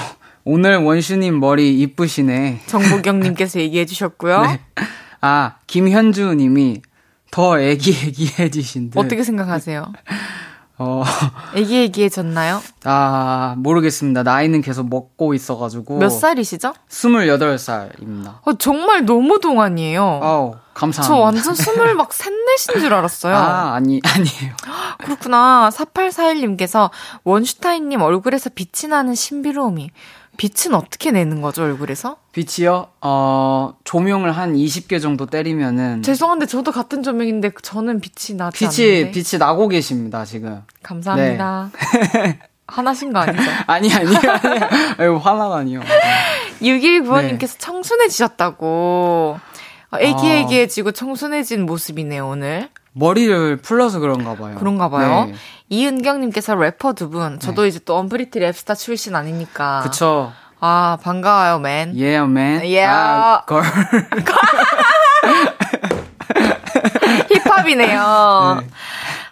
[0.45, 2.63] 오늘 원슈님 머리 이쁘시네.
[2.67, 4.43] 정보경님께서 얘기해 주셨고요.
[4.43, 4.61] 네.
[5.21, 6.83] 아 김현주님이
[7.31, 8.99] 더 애기애기해지신 듯.
[8.99, 9.93] 어떻게 생각하세요?
[10.79, 11.03] 어.
[11.55, 12.63] 애기애기해졌나요?
[12.85, 14.23] 아, 모르겠습니다.
[14.23, 15.99] 나이는 계속 먹고 있어가지고.
[15.99, 16.73] 몇 살이시죠?
[16.89, 18.39] 28살입니다.
[18.43, 20.21] 어, 정말 너무 동안이에요.
[20.23, 21.15] 어 감사합니다.
[21.15, 23.35] 저 완전 스물 막 셋넷인 줄 알았어요.
[23.37, 24.55] 아, 아니, 아니에요.
[25.03, 25.71] 그렇구나.
[25.73, 26.91] 4841님께서
[27.25, 29.91] 원슈타인님 얼굴에서 빛이 나는 신비로움이.
[30.39, 32.17] 빛은 어떻게 내는 거죠, 얼굴에서?
[32.33, 32.87] 빛이요?
[33.01, 36.03] 어, 조명을 한 20개 정도 때리면은.
[36.03, 39.11] 죄송한데 저도 같은 조명인데 저는 빛이 나지 빛이, 않는데.
[39.11, 40.63] 빛이 나고 계십니다, 지금.
[40.83, 41.71] 감사합니다.
[42.15, 42.39] 네.
[42.69, 43.43] 화나신 거 아니죠?
[43.67, 44.61] 아니, 아니, 아니.
[44.99, 45.81] 아유, 화나가 아니요.
[46.63, 47.59] 6195님께서 네.
[47.59, 49.41] 청순해지셨다고.
[49.99, 52.69] 애기애기해지고 청순해진 모습이네요, 오늘.
[52.93, 54.57] 머리를 풀러서 그런가 봐요.
[54.59, 55.27] 그런가 봐요.
[55.27, 55.35] 네.
[55.69, 57.39] 이은경님께서 래퍼 두 분.
[57.39, 57.69] 저도 네.
[57.69, 59.81] 이제 또 언프리티 랩스타 출신 아닙니까?
[59.85, 60.33] 그쵸.
[60.61, 61.91] 아, 반가워요, man.
[61.91, 62.61] Yeah, man.
[62.63, 62.89] Yeah.
[62.91, 63.63] 아, girl.
[67.31, 68.59] 힙합이네요.
[68.61, 68.67] 네.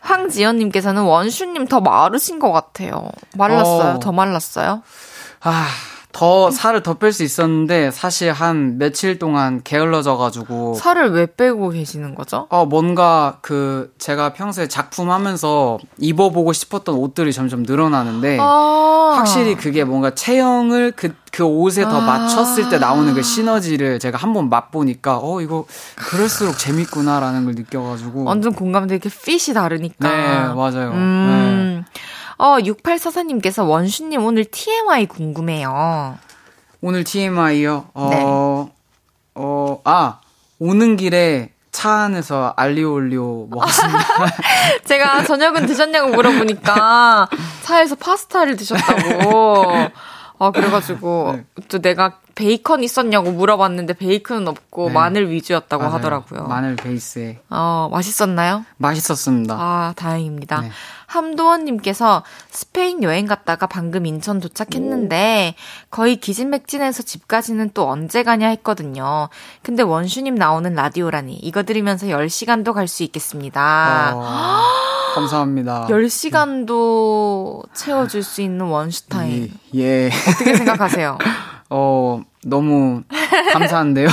[0.00, 3.10] 황지연님께서는 원슈님 더 마르신 것 같아요.
[3.34, 3.94] 말랐어요?
[3.96, 3.98] 어.
[3.98, 4.82] 더 말랐어요?
[5.42, 5.66] 아,
[6.16, 12.14] 더 살을 더 뺄 수 있었는데 사실 한 며칠 동안 게을러져가지고 살을 왜 빼고 계시는
[12.14, 12.46] 거죠?
[12.48, 19.84] 어 뭔가 그 제가 평소에 작품 하면서 입어보고 싶었던 옷들이 점점 늘어나는데 아~ 확실히 그게
[19.84, 25.20] 뭔가 체형을 그, 그 옷에 더 아~ 맞췄을 때 나오는 그 시너지를 제가 한번 맛보니까
[25.22, 30.92] 어 이거 그럴수록 재밌구나라는 걸 느껴가지고 완전 공감돼 이렇게 핏이 다르니까 네 맞아요.
[30.92, 32.00] 음~ 네.
[32.38, 36.18] 어, 6844님께서 원슈님 오늘 TMI 궁금해요.
[36.80, 37.86] 오늘 TMI요?
[37.94, 38.22] 어, 네.
[39.34, 40.20] 어, 아,
[40.58, 44.04] 오는 길에 차 안에서 알리올리오 먹었습니다.
[44.84, 47.28] 제가 저녁은 드셨냐고 물어보니까
[47.62, 49.90] 차에서 파스타를 드셨다고.
[50.38, 51.44] 아, 그래가지고, 네.
[51.68, 54.94] 또 내가 베이컨 있었냐고 물어봤는데 베이컨은 없고 네.
[54.94, 55.94] 마늘 위주였다고 맞아요.
[55.96, 56.42] 하더라고요.
[56.44, 57.40] 마늘 베이스에.
[57.50, 58.64] 어, 맛있었나요?
[58.76, 59.54] 맛있었습니다.
[59.58, 60.60] 아, 다행입니다.
[60.60, 60.70] 네.
[61.06, 65.54] 함도원님께서 스페인 여행 갔다가 방금 인천 도착했는데
[65.90, 69.30] 거의 기진맥진해서 집까지는 또 언제 가냐 했거든요.
[69.62, 74.12] 근데 원슈님 나오는 라디오라니 이거 들으면서 10시간도 갈 수 있겠습니다.
[74.14, 74.62] 어,
[75.14, 75.86] 감사합니다.
[75.88, 79.50] 10시간도 채워줄 수 있는 원슈타임.
[79.74, 79.80] 예.
[79.80, 80.10] 예.
[80.28, 81.18] 어떻게 생각하세요?
[81.68, 83.02] 어, 너무
[83.52, 84.06] 감사한데요.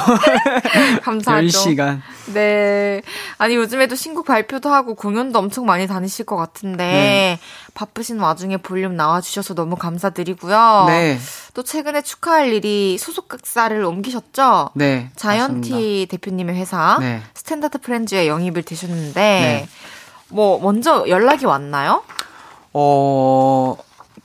[1.03, 1.47] 감사하죠.
[1.47, 2.01] 10시간.
[2.33, 3.03] 네.
[3.37, 7.39] 아니, 요즘에도 신곡 발표도 하고 공연도 엄청 많이 다니실 것 같은데, 네.
[7.75, 10.85] 바쁘신 와중에 볼륨 나와주셔서 너무 감사드리고요.
[10.87, 11.19] 네.
[11.53, 14.71] 또 최근에 축하할 일이 소속사를 옮기셨죠?
[14.73, 15.11] 네.
[15.15, 16.11] 자이언티 맞습니다.
[16.11, 17.21] 대표님의 회사, 네.
[17.35, 19.67] 스탠다드 프렌즈에 영입을 되셨는데, 네.
[20.29, 22.01] 뭐, 먼저 연락이 왔나요?
[22.73, 23.75] 어,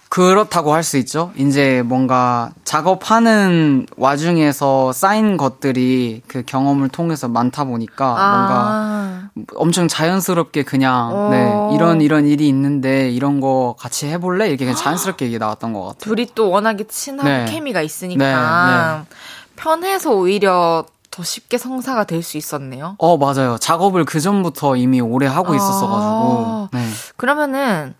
[0.08, 1.32] 그렇다고 할 수 있죠.
[1.36, 8.30] 이제 뭔가 작업하는 와중에서 쌓인 것들이 그 경험을 통해서 많다 보니까 아.
[8.30, 11.30] 뭔가 엄청 자연스럽게 그냥 오.
[11.30, 15.80] 네 이런 이런 일이 있는데 이런 거 같이 해볼래 이렇게 그냥 자연스럽게 얘기 나왔던 것
[15.82, 15.98] 같아요.
[16.14, 17.44] 둘이 또 워낙에 친한 네.
[17.50, 19.16] 케미가 있으니까 네, 네.
[19.56, 22.94] 편해서 오히려 더 쉽게 성사가 될 수 있었네요.
[22.98, 23.58] 어, 맞아요.
[23.58, 25.88] 작업을 그 전부터 이미 오래 하고 있었어가지고.
[25.92, 26.86] 아, 네.
[27.16, 27.94] 그러면은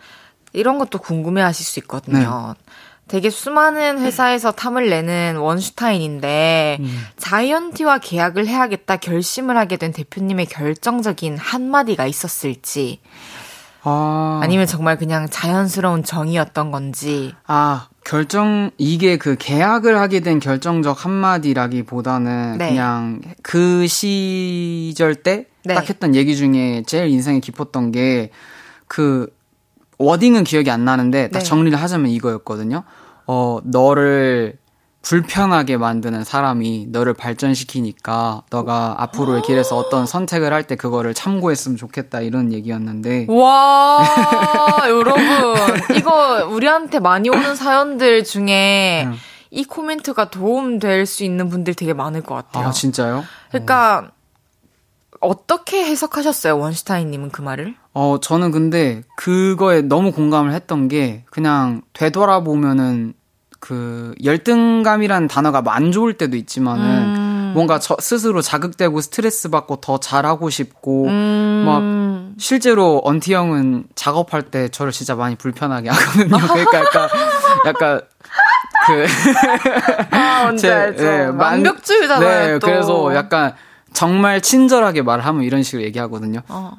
[0.59, 2.55] 이런 것도 궁금해 하실 수 있거든요.
[2.57, 2.73] 네.
[3.09, 7.07] 되게 수많은 회사에서 탐을 내는 원슈타인인데 음.
[7.17, 13.01] 자이언티와 계약을 해야겠다 결심을 하게 된 대표님의 결정적인 한마디가 있었을지
[13.83, 14.41] 아.
[14.43, 22.59] 아니면 정말 그냥 자연스러운 정이었던 건지 아 결정 이게 그 계약을 하게 된 결정적 한마디라기보다는
[22.59, 22.69] 네.
[22.69, 25.75] 그냥 그 시절 때딱 네.
[25.77, 29.38] 했던 얘기 중에 제일 인상이 깊었던 게그
[29.99, 31.45] 워딩은 기억이 안 나는데 딱 네.
[31.45, 32.85] 정리를 하자면 이거였거든요.
[33.27, 34.59] 어, 너를
[35.03, 42.21] 불편하게 만드는 사람이 너를 발전시키니까 너가 앞으로의 길에서 어떤 선택을 할 때 그거를 참고했으면 좋겠다
[42.21, 44.05] 이런 얘기였는데 와
[44.89, 45.23] 여러분
[45.97, 49.15] 이거 우리한테 많이 오는 사연들 중에 응.
[49.51, 52.67] 이 코멘트가 도움될 수 있는 분들 되게 많을 것 같아요.
[52.67, 53.25] 아 진짜요?
[53.51, 54.11] 그러니까
[55.21, 55.29] 어.
[55.29, 57.75] 어떻게 해석하셨어요 원슈타인님은 그 말을?
[58.01, 63.13] 어 저는 근데 그거에 너무 공감을 했던 게 그냥 되돌아보면은
[63.59, 67.53] 그 열등감이라는 단어가 안 좋을 때도 있지만은 음.
[67.57, 71.65] 뭔가 저 스스로 자극되고 스트레스 받고 더 잘하고 싶고 음.
[71.67, 76.39] 막 실제로 언티 형은 작업할 때 저를 진짜 많이 불편하게 하거든요.
[76.39, 77.09] 그러니까 약간
[77.67, 78.01] 약간
[78.87, 79.07] 그
[80.13, 81.03] 아, 제, 알죠.
[81.03, 82.47] 네, 완벽주의잖아요.
[82.47, 82.67] 네, 또.
[82.69, 83.55] 그래서 약간
[83.93, 86.43] 정말 친절하게 말하면 이런 식으로 얘기하거든요.
[86.47, 86.75] 어.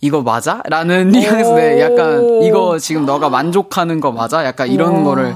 [0.00, 0.62] 이거 맞아?
[0.66, 4.44] 라는 뉘앙스에 약간 이거 지금 너가 만족하는 거 맞아?
[4.44, 5.04] 약간 이런 오.
[5.04, 5.34] 거를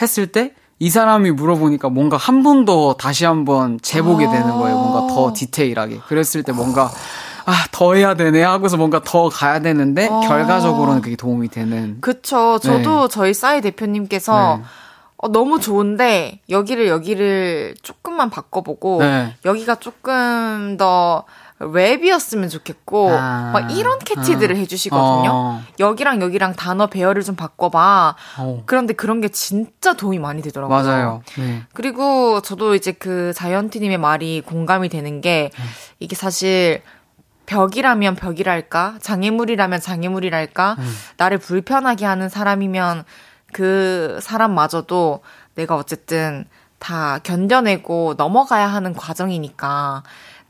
[0.00, 4.76] 했을 때 이 사람이 물어보니까 뭔가 한 번 더 다시 한번 재보게 되는 거예요.
[4.76, 5.32] 뭔가 더 아.
[5.32, 6.00] 디테일하게.
[6.08, 6.90] 그랬을 때 뭔가
[7.44, 10.20] 아, 더 해야 되네 하고서 뭔가 더 가야 되는데 아.
[10.26, 11.98] 결과적으로는 그게 도움이 되는.
[12.00, 12.58] 그쵸.
[12.60, 13.08] 저도 네.
[13.12, 14.64] 저희 싸이 대표님께서 네.
[15.18, 19.36] 어, 너무 좋은데 여기를 여기를 조금만 바꿔보고 네.
[19.44, 21.22] 여기가 조금 더
[21.62, 25.30] 랩이었으면 좋겠고 아, 막 이런 캐치들을 아, 해주시거든요.
[25.32, 25.62] 어.
[25.78, 28.16] 여기랑 여기랑 단어 배열을 좀 바꿔봐.
[28.38, 28.62] 어.
[28.66, 30.82] 그런데 그런 게 진짜 도움이 많이 되더라고요.
[30.82, 31.22] 맞아요.
[31.38, 31.62] 네.
[31.72, 35.64] 그리고 저도 이제 그 자이언티님의 말이 공감이 되는 게 네.
[36.00, 36.82] 이게 사실
[37.46, 40.94] 벽이라면 벽이랄까 장애물이라면 장애물이랄까 음.
[41.16, 43.04] 나를 불편하게 하는 사람이면
[43.52, 45.20] 그 사람마저도
[45.54, 46.46] 내가 어쨌든
[46.78, 50.02] 다 견뎌내고 넘어가야 하는 과정이니까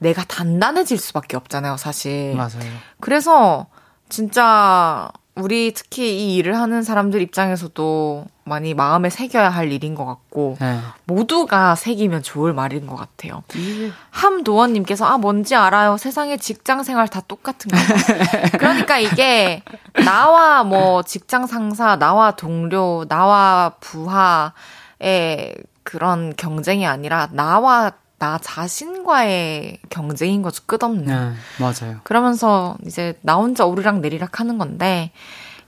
[0.02, 2.34] 내가 단단해질 수밖에 없잖아요, 사실.
[2.36, 2.70] 맞아요.
[3.00, 3.66] 그래서
[4.08, 10.58] 진짜 우리 특히 이 일을 하는 사람들 입장에서도 많이 마음에 새겨야 할 일인 것 같고
[10.60, 10.78] 네.
[11.04, 13.42] 모두가 새기면 좋을 말인 것 같아요.
[13.48, 13.90] 네.
[14.10, 15.96] 함도원님께서 아 뭔지 알아요.
[15.96, 17.78] 세상에 직장 생활 다 똑같은 거.
[18.58, 19.62] 그러니까 이게
[20.04, 27.92] 나와 뭐 직장 상사, 나와 동료, 나와 부하의 그런 경쟁이 아니라 나와
[28.22, 30.62] 나 자신과의 경쟁인 거죠.
[30.66, 31.06] 끝없는.
[31.06, 31.98] 네, 맞아요.
[32.04, 35.10] 그러면서 이제 나 혼자 오르락 내리락 하는 건데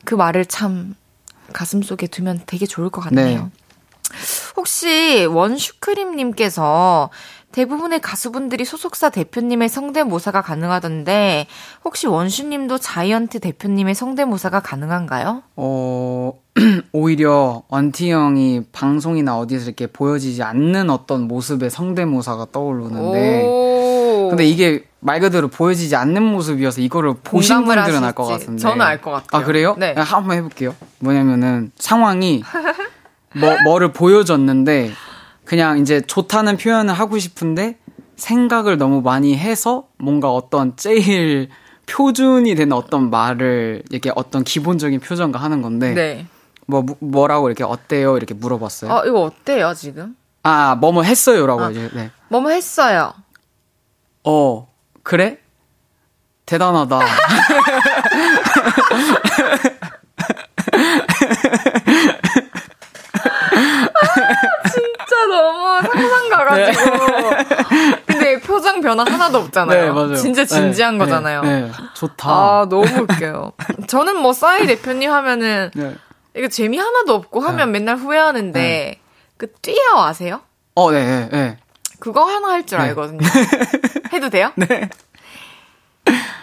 [0.04, 0.94] 그 말을 참
[1.52, 3.42] 가슴 속에 두면 되게 좋을 것 같네요.
[3.42, 3.50] 네.
[4.56, 7.10] 혹시 원슈크림님께서
[7.58, 11.46] 대부분의 가수분들이 소속사 대표님의 성대모사가 가능하던데
[11.84, 15.44] 혹시 원슈님도 자이언트 대표님의 성대모사가 가능한가요?
[15.54, 16.32] 어
[16.92, 23.46] 오히려 원티 형이 방송이나 어디서 이렇게 보여지지 않는 어떤 모습의 성대모사가 떠오르는데
[24.30, 29.00] 근데 이게 말 그대로 보여지지 않는 모습이어서 이거를 보신 분들은 알 것 같은데 저는 알
[29.00, 29.42] 것 같아요.
[29.42, 29.76] 아 그래요?
[29.78, 29.94] 네.
[29.96, 30.74] 한번 해볼게요.
[30.98, 32.42] 뭐냐면은 상황이
[33.38, 34.90] 뭐 뭐를 보여줬는데
[35.44, 37.78] 그냥 이제 좋다는 표현을 하고 싶은데
[38.16, 41.48] 생각을 너무 많이 해서 뭔가 어떤 제일
[41.86, 46.26] 표준이 되는 어떤 말을 이렇게 어떤 기본적인 표정과 하는 건데 네.
[46.66, 48.90] 뭐 뭐라고 이렇게 어때요 이렇게 물어봤어요.
[48.90, 50.16] 어 이거 어때요 지금?
[50.42, 52.10] 아 뭐뭐 했어요라고 아, 이제 네.
[52.28, 53.12] 뭐뭐 했어요.
[54.24, 54.68] 어
[55.02, 55.38] 그래?
[56.46, 57.00] 대단하다.
[64.70, 65.26] 진짜
[66.28, 67.06] 상상 가가지고.
[67.06, 67.96] 네.
[68.06, 69.84] 근데 표정 변화 하나도 없잖아요.
[69.86, 70.14] 네, 맞아요.
[70.16, 71.42] 진짜 진지한 네, 거잖아요.
[71.42, 72.28] 네, 네, 좋다.
[72.30, 73.52] 아, 너무 웃겨요.
[73.86, 75.94] 저는 뭐 싸이 대표님 하면은, 네.
[76.36, 77.78] 이거 재미 하나도 없고 하면 네.
[77.78, 79.00] 맨날 후회하는데,
[79.36, 80.40] 그 뛰어 아세요?
[80.74, 81.56] 어, 네, 네.
[82.00, 83.20] 그거 하나 할 줄 알거든요.
[84.12, 84.52] 해도 돼요?
[84.56, 84.88] 네.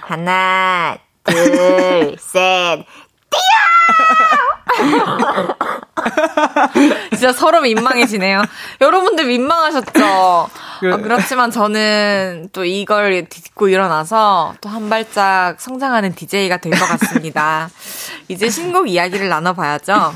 [0.01, 2.85] 하나, 둘, 셋!
[7.11, 8.43] 진짜 서로 민망해지네요.
[8.81, 10.49] 여러분들 민망하셨죠?
[10.79, 10.93] 그...
[10.93, 17.69] 어, 그렇지만 저는 또 이걸 듣고 일어나서 또 한 발짝 성장하는 DJ가 될 것 같습니다.
[18.29, 20.13] 이제 신곡 이야기를 나눠봐야죠.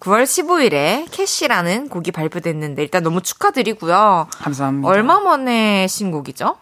[0.00, 4.26] 9월 15일에 캐시라는 곡이 발표됐는데 일단 너무 축하드리고요.
[4.42, 4.88] 감사합니다.
[4.88, 6.56] 얼마 만에 신곡이죠?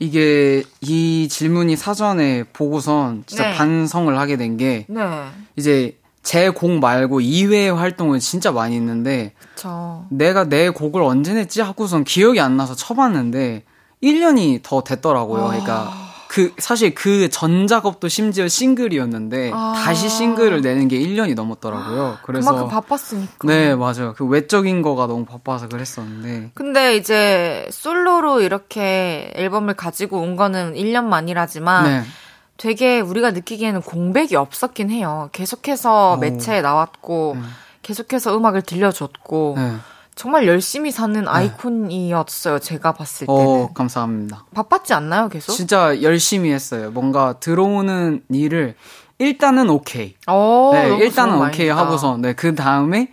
[0.00, 3.54] 이게 이 질문이 사전에 보고선 진짜 네.
[3.56, 5.00] 반성을 하게 된게 네.
[5.56, 10.04] 이제 제 곡 말고 이외의 활동을 진짜 많이 했는데 저.
[10.10, 13.62] 내가 내 곡을 언제 냈지 하고선 기억이 안 나서 쳐봤는데
[14.02, 15.46] 1년이 더 됐더라고요.
[15.48, 19.72] 그러니까 그 사실 그 전 작업도 심지어 싱글이었는데 아.
[19.76, 22.18] 다시 싱글을 내는 게 1년이 넘었더라고요.
[22.22, 23.48] 그래서 그만큼 바빴으니까.
[23.48, 24.14] 네 맞아요.
[24.16, 31.04] 그 외적인 거가 너무 바빠서 그랬었는데 근데 이제 솔로로 이렇게 앨범을 가지고 온 거는 1년
[31.04, 32.02] 만이라지만 네
[32.56, 35.30] 되게 우리가 느끼기에는 공백이 없었긴 해요.
[35.32, 36.16] 계속해서 오.
[36.18, 37.42] 매체에 나왔고 네.
[37.82, 39.72] 계속해서 음악을 들려줬고 네.
[40.20, 42.58] 정말 열심히 사는 아이콘이었어요.
[42.58, 43.40] 제가 봤을 때는.
[43.42, 44.44] 어 감사합니다.
[44.52, 45.52] 바빴지 않나요, 계속?
[45.52, 46.90] 진짜 열심히 했어요.
[46.90, 48.74] 뭔가 들어오는 일을
[49.16, 50.16] 일단은 오케이.
[50.26, 51.70] 어, 네, 일단은 오케이.
[51.70, 53.10] 하고서 네, 그 다음에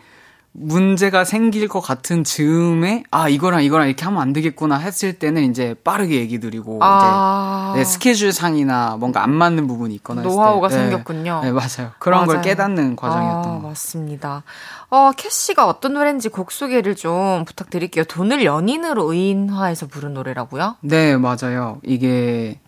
[0.59, 5.75] 문제가 생길 것 같은 즈음에 아 이거랑 이거랑 이렇게 하면 안 되겠구나 했을 때는 이제
[5.83, 10.77] 빠르게 얘기 드리고 아, 이제 네, 스케줄 상이나 뭔가 안 맞는 부분이 있거나 노하우가 때,
[10.77, 11.41] 네, 생겼군요.
[11.43, 11.91] 네, 맞아요.
[11.99, 12.41] 그런 걸 맞아요.
[12.41, 13.67] 깨닫는 과정이었던 아, 것 같아요.
[13.69, 14.43] 맞습니다.
[14.89, 18.05] 어, 캐시가 어떤 노래인지 곡 소개를 좀 부탁드릴게요.
[18.05, 20.77] 돈을 연인으로 의인화해서 부른 노래라고요?
[20.81, 21.79] 네, 맞아요.
[21.83, 22.59] 이게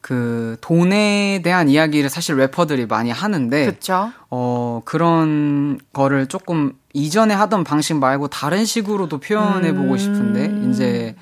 [0.00, 4.10] 그 돈에 대한 이야기를 사실 래퍼들이 많이 하는데 그쵸?
[4.30, 9.98] 어, 그런 거를 조금 이전에 하던 방식 말고 다른 식으로도 표현해 보고 음.
[9.98, 11.14] 싶은데, 이제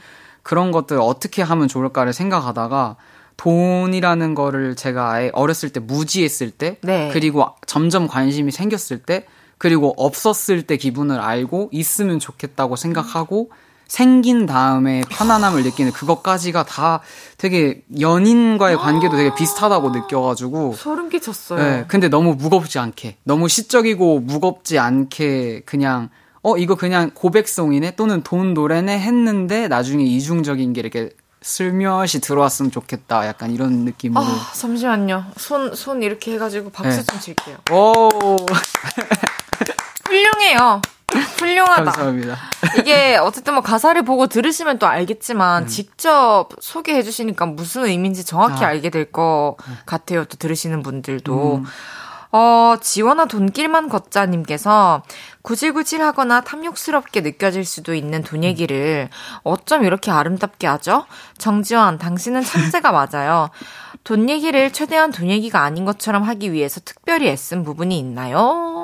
[0.42, 2.96] 그런 것들 어떻게 하면 좋을까를 생각하다가,
[3.36, 7.10] 돈이라는 거를 제가 아예 어렸을 때 무지했을 때, 네.
[7.12, 9.26] 그리고 점점 관심이 생겼을 때,
[9.58, 13.50] 그리고 없었을 때 기분을 알고 있으면 좋겠다고 생각하고,
[13.86, 17.00] 생긴 다음에 편안함을 느끼는 그것까지가 다
[17.38, 21.62] 되게 연인과의 관계도 되게 비슷하다고 느껴가지고, 소름 끼쳤어요.
[21.62, 26.10] 네, 근데 너무 무겁지 않게, 너무 시적이고 무겁지 않게 그냥
[26.42, 31.10] 어 이거 그냥 고백송이네 또는 돈 노래네 했는데 나중에 이중적인 게 이렇게
[31.44, 33.26] 슬며시 들어왔으면 좋겠다.
[33.26, 34.24] 약간 이런 느낌으로.
[34.24, 35.26] 아, 잠시만요.
[35.36, 37.04] 손, 손 이렇게 해가지고 박수 네.
[37.04, 37.58] 좀 칠게요.
[37.70, 38.08] 오
[40.08, 40.80] 훌륭해요.
[41.20, 41.84] 훌륭하다.
[41.84, 42.36] 감사합니다.
[42.78, 48.68] 이게 어쨌든 뭐 가사를 보고 들으시면 또 알겠지만 직접 소개해 주시니까 무슨 의미인지 정확히 아.
[48.68, 49.56] 알게 될 것
[49.86, 50.24] 같아요.
[50.24, 51.56] 또 들으시는 분들도.
[51.56, 51.64] 음.
[52.36, 55.02] 어, 지원아 돈길만 걷자님께서
[55.42, 59.08] 구질구질하거나 탐욕스럽게 느껴질 수도 있는 돈 얘기를
[59.44, 61.04] 어쩜 이렇게 아름답게 하죠?
[61.38, 63.50] 정지원, 당신은 천재가 맞아요.
[64.02, 68.38] 돈 얘기를 최대한 돈 얘기가 아닌 것처럼 하기 위해서 특별히 애쓴 부분이 있나요?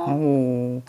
[0.09, 0.83] 오.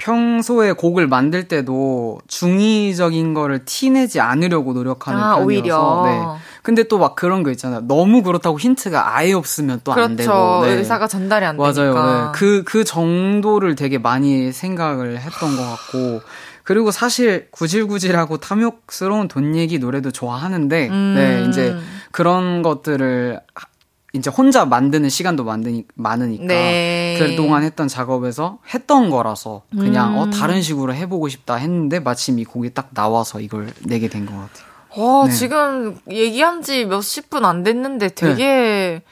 [0.00, 6.02] 평소에 곡을 만들 때도 중의적인 거를 티내지 않으려고 노력하는 아, 편이어서 오히려.
[6.06, 6.40] 네.
[6.62, 7.80] 근데 또 막 그런 거 있잖아요.
[7.86, 10.30] 너무 그렇다고 힌트가 아예 없으면 또안 되고.
[10.30, 10.66] 그렇죠.
[10.66, 10.72] 네.
[10.78, 11.72] 의사가 전달이 안 맞아요.
[11.74, 12.32] 되니까.
[12.32, 12.38] 네.
[12.38, 16.20] 그, 그 정도를 되게 많이 생각을 했던 것 같고.
[16.62, 21.14] 그리고 사실 구질구질하고 탐욕스러운 돈 얘기 노래도 좋아하는데, 음.
[21.16, 21.74] 네, 이제
[22.12, 23.69] 그런 것들을 하-
[24.12, 26.44] 이제 혼자 만드는 시간도 만드니, 많으니까.
[26.46, 27.16] 네.
[27.18, 30.18] 그동안 했던 작업에서 했던 거라서 그냥 음.
[30.18, 34.32] 어, 다른 식으로 해보고 싶다 했는데 마침 이 곡이 딱 나와서 이걸 내게 된 것
[34.32, 34.70] 같아요.
[34.96, 35.32] 어, 네.
[35.32, 39.02] 지금 얘기한 지 몇십 분 안 됐는데 되게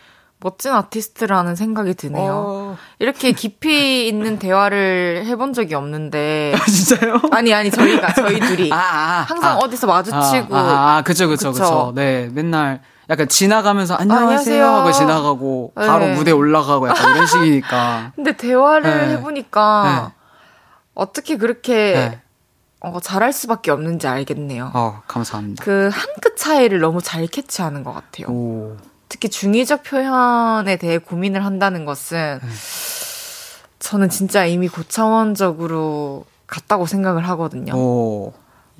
[0.40, 2.32] 멋진 아티스트라는 생각이 드네요.
[2.46, 2.76] 어.
[3.00, 6.54] 이렇게 깊이 있는 대화를 해본 적이 없는데.
[6.66, 7.20] 진짜요?
[7.32, 8.72] 아니, 아니, 저희가, 저희 둘이.
[8.72, 9.56] 아, 아, 항상 아.
[9.58, 10.56] 어디서 마주치고.
[10.56, 11.62] 아, 아, 아, 그쵸, 그쵸, 그쵸.
[11.64, 11.92] 그쵸.
[11.96, 14.64] 네, 맨날 약간 지나가면서 안녕하세요.
[14.66, 15.86] 하고 지나가고 네.
[15.86, 18.12] 바로 무대 올라가고 약간 이런 식이니까.
[18.14, 19.12] 근데 대화를 네.
[19.14, 20.12] 해보니까
[20.94, 22.20] 어떻게 그렇게 네.
[22.80, 24.70] 어, 잘할 수밖에 없는지 알겠네요.
[24.74, 25.64] 어, 감사합니다.
[25.64, 28.28] 그 한 끗 차이를 너무 잘 캐치하는 것 같아요.
[28.28, 28.76] 오,
[29.08, 32.48] 특히 중의적 표현에 대해 고민을 한다는 것은 네.
[33.80, 37.74] 저는 진짜 이미 고차원적으로 갔다고 생각을 하거든요.
[37.74, 38.32] 오,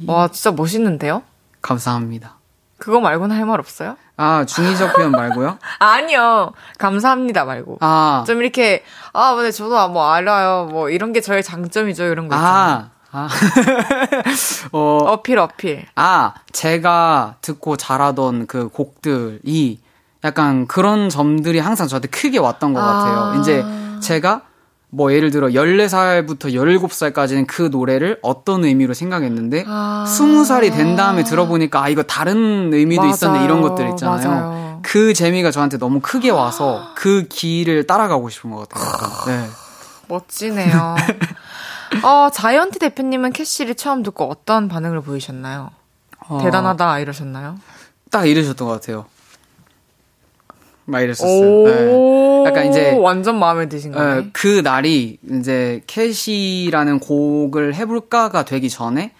[0.06, 1.22] 와, 진짜 멋있는데요?
[1.62, 2.36] 감사합니다.
[2.78, 3.96] 그거 말고는 할 말 없어요?
[4.16, 5.58] 아, 중의적 표현 말고요?
[5.78, 6.52] 아니요.
[6.78, 7.78] 감사합니다 말고.
[7.80, 10.66] 아, 좀 이렇게, 아, 근데 저도 뭐 알아요.
[10.70, 12.04] 뭐 이런 게 저의 장점이죠.
[12.04, 12.86] 이런 거 있잖아요.
[12.86, 13.28] 아, 아.
[14.72, 15.86] 어, 어필, 어필.
[15.96, 19.80] 아, 제가 듣고 자라던 그 곡들이
[20.24, 22.84] 약간 그런 점들이 항상 저한테 크게 왔던 것 아.
[22.84, 23.40] 같아요.
[23.40, 23.64] 이제
[24.00, 24.42] 제가
[24.90, 30.04] 뭐 예를 들어 14살부터 17살까지는 그 노래를 어떤 의미로 생각했는데 아.
[30.08, 33.12] 20살이 된 다음에 들어보니까 아 이거 다른 의미도 맞아요.
[33.14, 34.30] 있었네 이런 것들 있잖아요.
[34.30, 34.80] 맞아요.
[34.82, 39.26] 그 재미가 저한테 너무 크게 와서 그 길을 따라가고 싶은 것 같아요.
[39.26, 39.46] 네.
[40.08, 40.96] 멋지네요.
[42.02, 45.70] 어, 자이언티 대표님은 캐시를 처음 듣고 어떤 반응을 보이셨나요?
[46.28, 47.58] 어, 대단하다 이러셨나요?
[48.10, 49.04] 딱 이러셨던 것 같아요.
[50.88, 51.64] 막 이랬었어요.
[51.64, 51.92] 네.
[51.92, 54.18] 오, 약간 이제 완전 마음에 드신 거네.
[54.18, 59.12] 어, 그 날이 이제 캐시라는 곡을 해볼까가 되기 전에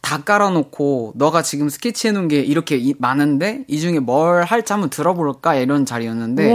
[0.00, 4.88] 다 깔아놓고 너가 지금 스케치해 놓은 게 이렇게 이, 많은데 이 중에 뭘 할지 한번
[4.88, 6.52] 들어볼까 이런 자리였는데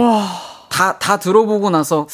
[0.68, 2.08] 다다 다 들어보고 나서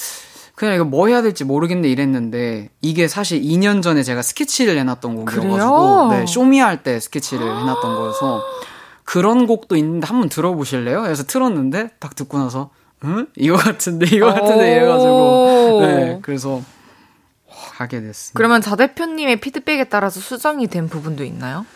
[0.55, 6.09] 그냥 이거 뭐 해야 될지 모르겠네 이랬는데 이게 사실 2년 전에 제가 스케치를 해놨던 곡이어가지고
[6.11, 8.43] 네, 쇼미 할 때 스케치를 해놨던 거여서
[9.13, 11.03] 그런 곡도 있는데 한번 들어보실래요?
[11.03, 12.71] 그래서 틀었는데 딱 듣고 나서
[13.05, 13.27] 응?
[13.37, 16.63] 이거 같은데 이거 같은데 이래가지고 네 그래서
[17.47, 18.39] 하게 됐습니다.
[18.39, 21.67] 그러면 자 대표님의 피드백에 따라서 수정이 된 부분도 있나요?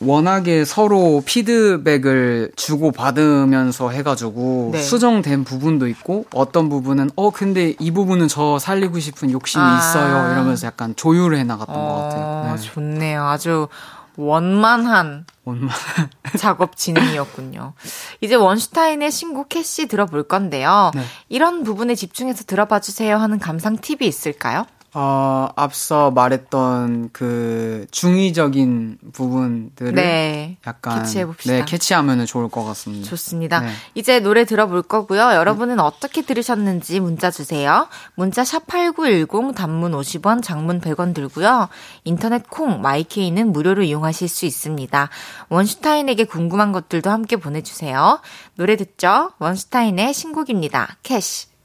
[0.00, 4.82] 워낙에 서로 피드백을 주고 받으면서 해가지고 네.
[4.82, 9.78] 수정된 부분도 있고 어떤 부분은 어 근데 이 부분은 저 살리고 싶은 욕심이 아.
[9.78, 12.54] 있어요 이러면서 약간 조율을 해나갔던 어, 것 같아요.
[12.54, 12.60] 네.
[12.60, 13.24] 좋네요.
[13.24, 13.68] 아주
[14.16, 15.70] 원만한 원만
[16.38, 17.74] 작업 진행이었군요.
[18.20, 20.90] 이제 원슈타인의 신곡 캐시 들어볼 건데요.
[20.94, 21.02] 네.
[21.28, 24.66] 이런 부분에 집중해서 들어봐 주세요 하는 감상 팁이 있을까요?
[24.98, 31.52] 어, 앞서 말했던 그 중의적인 부분들을 네, 약간 캐치해봅시다.
[31.54, 33.06] 네, 캐치하면 좋을 것 같습니다.
[33.10, 33.60] 좋습니다.
[33.60, 33.72] 네.
[33.94, 35.34] 이제 노래 들어볼 거고요.
[35.34, 35.82] 여러분은 네.
[35.82, 37.88] 어떻게 들으셨는지 문자 주세요.
[38.14, 41.68] 문자 샵8910 단문 50원, 장문 100원 들고요.
[42.04, 45.10] 인터넷 콩, 마이케이는 무료로 이용하실 수 있습니다.
[45.50, 48.20] 원슈타인에게 궁금한 것들도 함께 보내주세요.
[48.54, 49.32] 노래 듣죠?
[49.40, 50.96] 원슈타인의 신곡입니다.
[51.02, 51.55] 캐시.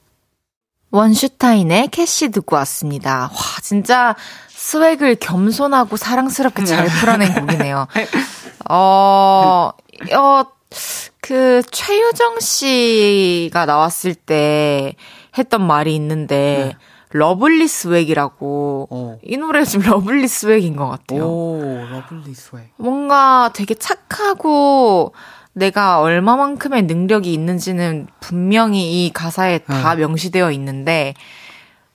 [0.92, 3.32] 원슈타인의 캐시 듣고 왔습니다.
[3.34, 4.16] 와, 진짜
[4.50, 7.88] swag을 겸손하고 사랑스럽게 잘 풀어낸 곡이네요.
[8.70, 9.72] 어,
[10.16, 10.44] 어,
[11.22, 14.96] 그, 최유정 씨가 나왔을 때
[15.38, 16.78] 했던 말이 있는데, 네.
[17.14, 19.18] lovely swag이라고 어.
[19.24, 21.26] 이 노래 지금 lovely swag인 것 같아요.
[21.26, 21.62] 오,
[21.92, 22.70] lovely swag.
[22.78, 25.14] 뭔가 되게 착하고
[25.54, 30.02] 내가 얼마만큼의 능력이 있는지는 분명히 이 가사에 다 네.
[30.02, 31.14] 명시되어 있는데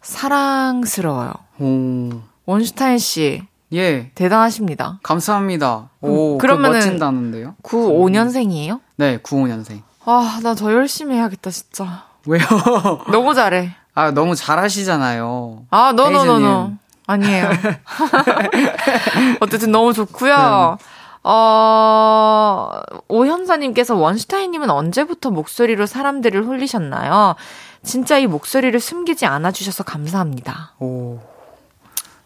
[0.02, 1.32] 사랑스러워요.
[1.58, 2.10] 오.
[2.44, 3.42] 원슈타인 씨.
[3.72, 4.10] 예.
[4.14, 5.00] 대단하십니다.
[5.02, 5.88] 감사합니다.
[6.00, 7.54] 오, 음, 그러면 멋진다는데요?
[7.62, 8.80] 95년생이에요?
[8.96, 9.82] 네, 95년생.
[10.04, 12.04] 아, 나 더 열심히 해야겠다, 진짜.
[12.26, 12.44] 왜요?
[13.10, 13.74] 너무 잘해.
[13.94, 15.64] 아, 너무 잘하시잖아요.
[15.70, 16.72] 아, 너너너너.
[17.08, 17.50] 아니에요.
[19.40, 20.76] 어쨌든 너무 좋고요.
[20.78, 20.84] 네.
[21.28, 22.70] 어,
[23.08, 27.34] 오현사님께서 원슈타인님은 언제부터 목소리로 사람들을 홀리셨나요?
[27.82, 30.74] 진짜 이 목소리를 숨기지 않아 주셔서 감사합니다.
[30.78, 31.18] 오.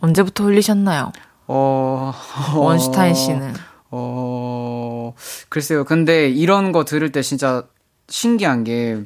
[0.01, 1.13] 언제부터 홀리셨나요?
[1.47, 2.13] 어,
[2.55, 3.55] 원슈타인 씨는.
[3.91, 5.15] 어,
[5.49, 5.85] 글쎄요.
[5.85, 7.65] 근데 이런 거 들을 때 진짜
[8.11, 9.01] 신기한 게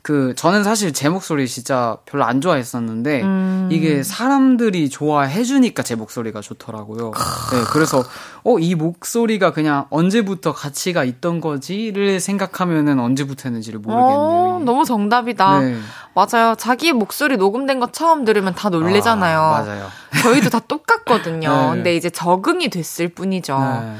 [0.00, 3.68] 그 저는 사실 제 목소리 진짜 별로 안 좋아했었는데 음.
[3.70, 7.10] 이게 사람들이 좋아해 주니까 제 목소리가 좋더라고요.
[7.52, 8.04] 네, 그래서
[8.44, 14.18] 어 이 목소리가 그냥 언제부터 가치가 있던 거지를 생각하면은 언제부터였는지를 모르겠네요.
[14.18, 15.60] 어, 너무 정답이다.
[15.60, 15.76] 네.
[16.14, 16.54] 맞아요.
[16.56, 19.38] 자기 목소리 녹음된 거 처음 들으면 다 놀래잖아요.
[19.40, 19.88] 아, 맞아요.
[20.22, 21.50] 저희도 다 똑같거든요.
[21.70, 21.74] 네.
[21.76, 23.58] 근데 이제 적응이 됐을 뿐이죠.
[23.58, 23.96] 네.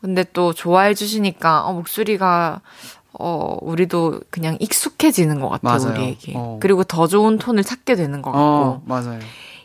[0.00, 2.60] 근데 또 좋아해 주시니까 어 목소리가
[3.18, 5.94] 어, 우리도 그냥 익숙해지는 것 같아요, 맞아요.
[5.94, 6.32] 우리에게.
[6.36, 6.58] 어.
[6.60, 8.40] 그리고 더 좋은 톤을 찾게 되는 것 같고.
[8.40, 9.20] 어, 맞아요.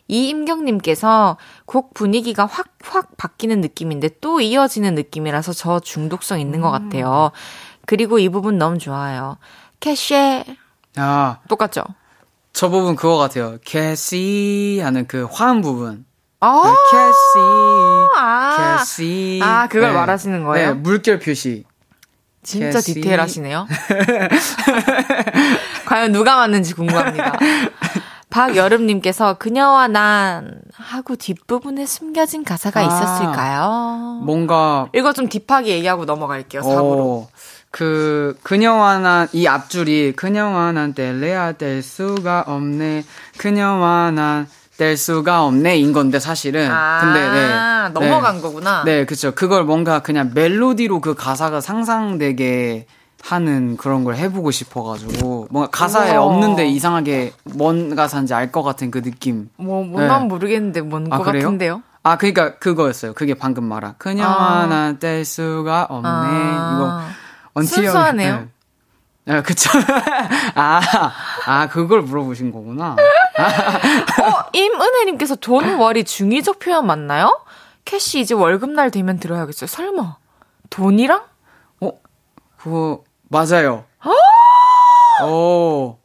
[0.08, 6.62] 이임경님께서 곡 분위기가 확, 확 바뀌는 느낌인데 또 이어지는 느낌이라서 저 중독성 있는 음.
[6.62, 7.32] 것 같아요.
[7.86, 9.38] 그리고 이 부분 너무 좋아요.
[9.80, 10.46] 캐쉐.
[10.96, 11.40] 아.
[11.48, 11.84] 똑같죠?
[12.54, 13.58] 저 부분 그거 같아요.
[13.66, 16.06] 캐시 하는 그 화음 부분.
[16.40, 16.62] 아.
[16.64, 18.10] 그 캐시.
[18.16, 18.78] 아.
[18.78, 19.40] 캐시.
[19.44, 19.96] 아, 그걸 네.
[19.96, 20.68] 말하시는 거예요?
[20.68, 21.66] 네, 물결 표시.
[22.46, 22.94] 진짜 캐시.
[22.96, 23.68] 디테일하시네요.
[25.86, 27.34] 과연 누가 맞는지 궁금합니다.
[28.30, 34.20] 박여름님께서 그녀와 난 하고 뒷부분에 숨겨진 가사가 아, 있었을까요?
[34.24, 36.62] 뭔가 이거 좀 deep하게 얘기하고 넘어갈게요.
[36.62, 37.28] 사고로.
[37.72, 43.04] 그 그녀와 난 이 앞줄이 그녀와 난 뗄래야 뗄 수가 없네.
[43.38, 44.48] 그녀와 난
[44.78, 48.42] 뗄 수가 없네 인 건데 사실은 아, 근데 네 넘어간 네.
[48.42, 48.84] 거구나.
[48.84, 49.34] 네, 그렇죠.
[49.34, 52.86] 그걸 뭔가 그냥 멜로디로 그 가사가 상상되게
[53.24, 56.26] 하는 그런 걸 해보고 싶어가지고 뭔가 가사에 우와.
[56.26, 59.50] 없는데 이상하게 뭔 가사인지 알 것 같은 그 느낌.
[59.58, 60.28] 뭐 뭔난 네.
[60.28, 61.82] 모르겠는데 뭔것 아, 같은데요?
[62.04, 63.14] 아 그러니까 그거였어요.
[63.14, 64.62] 그게 방금 말한 그녀 아.
[64.62, 66.08] 하나 뗄 수가 없네.
[66.08, 67.10] 아.
[67.56, 68.48] 이거 순수하네요.
[69.26, 69.36] 네.
[69.36, 69.70] 아, 그쵸.
[70.56, 70.82] 아,
[71.46, 72.96] 아, 그걸 물어보신 거구나.
[72.96, 77.42] 어, 임은혜님께서 돈, 월이 중의적 표현 맞나요?
[77.86, 79.68] 캐시 이제 월급날 되면 들어야겠어요.
[79.68, 80.18] 설마.
[80.70, 81.24] 돈이랑?
[81.82, 81.92] 어,
[82.58, 83.86] 그거, 맞아요.
[85.24, 85.98] 오.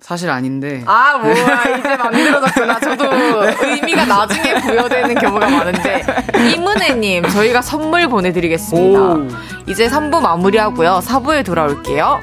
[0.00, 0.84] 사실 아닌데.
[0.86, 1.78] 아, 뭐야.
[1.78, 2.78] 이제 만들어졌구나.
[2.78, 3.06] 저도
[3.64, 6.04] 의미가 나중에 부여되는 경우가 많은데.
[6.52, 9.00] 이문혜님, 저희가 선물 보내드리겠습니다.
[9.00, 9.26] 오.
[9.66, 11.00] 이제 3부 마무리하고요.
[11.02, 12.20] 4부에 돌아올게요.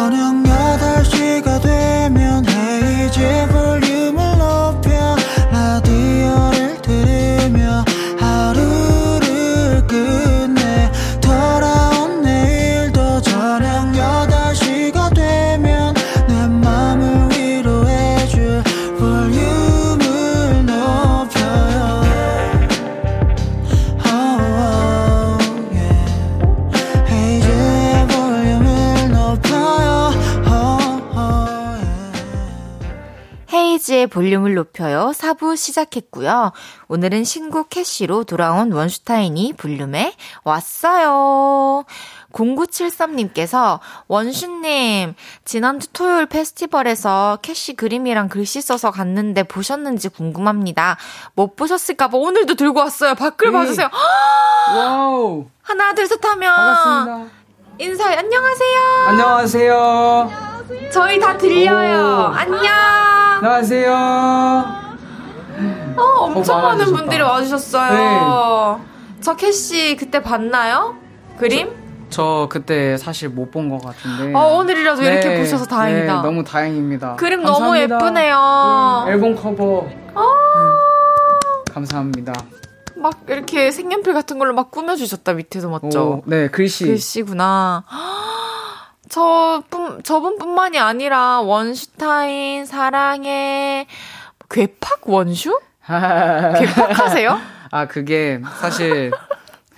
[0.00, 0.29] 전혀
[34.10, 35.12] 볼륨을 높여요.
[35.14, 36.52] 4부 시작했고요.
[36.88, 41.84] 오늘은 신곡 캐시로 돌아온 원슈타인이 볼륨에 왔어요.
[42.32, 50.96] 0973님께서 원슈님, 지난주 토요일 페스티벌에서 캐시 그림이랑 글씨 써서 갔는데 보셨는지 궁금합니다.
[51.34, 53.14] 못 보셨을까봐 오늘도 들고 왔어요.
[53.14, 53.58] 밖을 네.
[53.58, 53.88] 봐주세요.
[54.74, 55.46] wow.
[55.62, 56.54] 하나, 둘, 셋 하면.
[56.54, 57.40] 반갑습니다.
[57.78, 58.16] 인사해.
[58.16, 58.78] 안녕하세요.
[59.08, 60.49] 안녕하세요.
[60.92, 62.30] 저희 다 들려요.
[62.30, 62.34] 오.
[62.34, 62.62] 안녕.
[63.42, 63.92] 안녕하세요.
[65.96, 67.92] 어, 엄청 어, 많은 분들이 와주셨어요.
[67.92, 68.84] 네.
[69.20, 70.96] 저 캐시 그때 봤나요?
[71.38, 71.68] 그림?
[71.68, 71.76] 저,
[72.10, 74.32] 저 그때 사실 못 본 것 같은데.
[74.34, 75.12] 어, 오늘이라도 네.
[75.12, 76.16] 이렇게 보셔서 다행이다.
[76.16, 77.16] 네, 너무 다행입니다.
[77.16, 77.98] 그림 감사합니다.
[77.98, 79.02] 너무 예쁘네요.
[79.06, 79.86] 네, 앨범 커버.
[80.14, 80.22] 어~
[81.72, 82.32] 감사합니다.
[82.96, 86.02] 막 이렇게 색연필 같은 걸로 막 꾸며주셨다 밑에서 맞죠?
[86.02, 87.84] 오, 네 글씨 글씨구나.
[89.10, 93.86] 저뿐 저분뿐만이 아니라 원슈타인 사랑해
[94.48, 95.60] 괴팍 원슈?
[95.86, 97.38] 괴팍하세요?
[97.72, 99.10] 아 그게 사실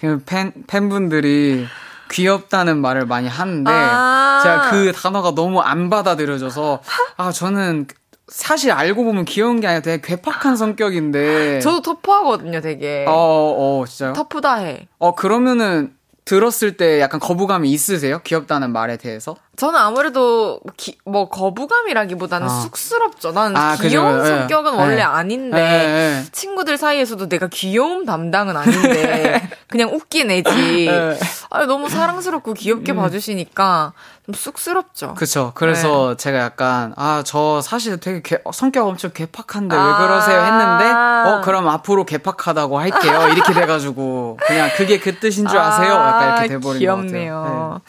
[0.01, 1.67] 그팬 팬분들이
[2.11, 6.83] 귀엽다는 말을 많이 하는데 아~ 제가 그 단어가 너무 안 받아들여져서
[7.17, 7.87] 아 저는
[8.29, 11.61] 사실 알고 보면 귀여운 게 아니라 되게 괴팍한 성격인데.
[11.61, 13.05] 저도 터프하거든요, 되게.
[13.07, 14.15] 어, 어, 진짜요?
[14.15, 14.89] 터프다 해.
[14.99, 15.95] 어, 그러면은
[16.25, 18.21] 들었을 때 약간 거부감이 있으세요?
[18.23, 19.37] 귀엽다는 말에 대해서?
[19.57, 22.51] 저는 아무래도 기, 뭐 거부감이라기보다는 아.
[22.63, 23.33] 쑥스럽죠.
[23.33, 24.33] 나는 아, 귀여운 그죠?
[24.33, 24.39] 예.
[24.39, 24.79] 성격은 네.
[24.79, 26.25] 원래 아닌데 네.
[26.33, 30.87] 친구들 사이에서도 내가 귀여움 담당은 아닌데 그냥 웃긴 애지.
[30.87, 31.19] 네.
[31.51, 32.97] 아, 너무 사랑스럽고 귀엽게 음.
[32.97, 33.93] 봐주시니까
[34.25, 35.15] 좀 쑥스럽죠.
[35.15, 35.53] 그렇죠.
[35.55, 36.17] 그래서 네.
[36.17, 40.85] 제가 약간 아 저 사실 되게 개, 성격 엄청 개팍한데 아~ 왜 그러세요 했는데
[41.31, 43.29] 어 그럼 앞으로 개팍하다고 할게요.
[43.33, 45.93] 이렇게 돼가지고 그냥 그게 그 뜻인 줄 아세요?
[45.95, 47.35] 약간 이렇게 돼버린 귀엽네요.
[47.35, 47.81] 것 같아요.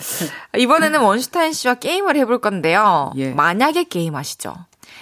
[0.53, 0.59] 네.
[0.61, 3.11] 이번에는 원슈타인 씨와 게임을 해볼 건데요.
[3.17, 3.31] 예.
[3.31, 4.55] 만약에 게임 아시죠?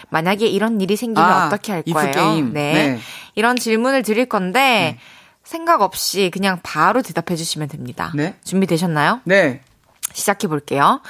[0.10, 2.12] 만약에 이런 일이 생기면 아, 어떻게 할 거예요?
[2.12, 2.54] 게임.
[2.54, 2.74] 네.
[2.74, 3.00] 네.
[3.36, 5.00] 이런 질문을 드릴 건데 네.
[5.44, 8.12] 생각 없이 그냥 바로 대답해 주시면 됩니다.
[8.16, 8.36] 네.
[8.44, 9.22] 준비되셨나요?
[9.24, 9.62] 네.
[10.14, 11.02] 시작해 볼게요.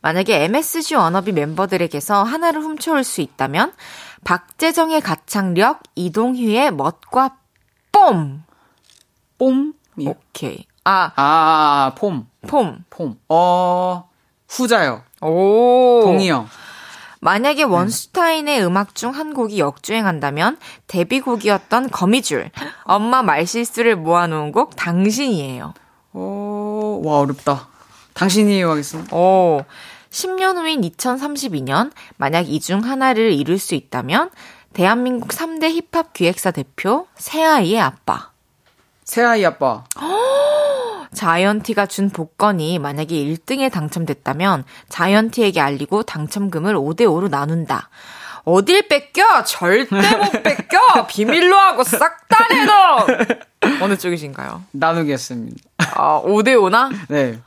[0.00, 3.72] 만약에 MSG 워너비 멤버들에게서 하나를 훔쳐올 수 있다면
[4.24, 7.36] 박재정의 가창력, 이동휘의 멋과
[7.92, 8.40] 뽐.
[9.38, 9.72] 뽐?
[9.98, 10.66] 오케이.
[10.84, 12.26] 아, 아, 폼.
[12.46, 12.84] 폼.
[12.90, 13.18] 폼.
[13.28, 14.08] 어,
[14.48, 15.02] 후자요.
[15.20, 16.00] 오.
[16.04, 16.48] 동의형.
[17.20, 22.50] 만약에 원슈타인의 음악 중 한 곡이 역주행한다면 데뷔곡이었던 거미줄,
[22.84, 25.74] 엄마 말실수를 모아놓은 곡 당신이에요.
[26.12, 27.68] 오, 와 어렵다.
[28.14, 29.16] 당신이에요 하겠습니다.
[29.16, 29.62] 오,
[30.10, 34.30] 10년 후인 2032년 만약 이 중 하나를 이룰 수 있다면
[34.72, 38.30] 대한민국 3대 힙합 기획사 대표 새아이의 아빠.
[39.04, 39.84] 새아이 아빠.
[41.16, 47.88] 자이언티가 준 복권이 만약에 1등에 당첨됐다면 자이언티에게 알리고 당첨금을 5대5로 나눈다.
[48.44, 49.42] 어딜 뺏겨?
[49.44, 50.78] 절대 못 뺏겨!
[51.08, 53.06] 비밀로 하고 싹 다 내놔!
[53.80, 54.62] 어느 쪽이신가요?
[54.72, 55.56] 나누겠습니다.
[55.94, 56.90] 아, 5대5나?
[57.08, 57.38] 네.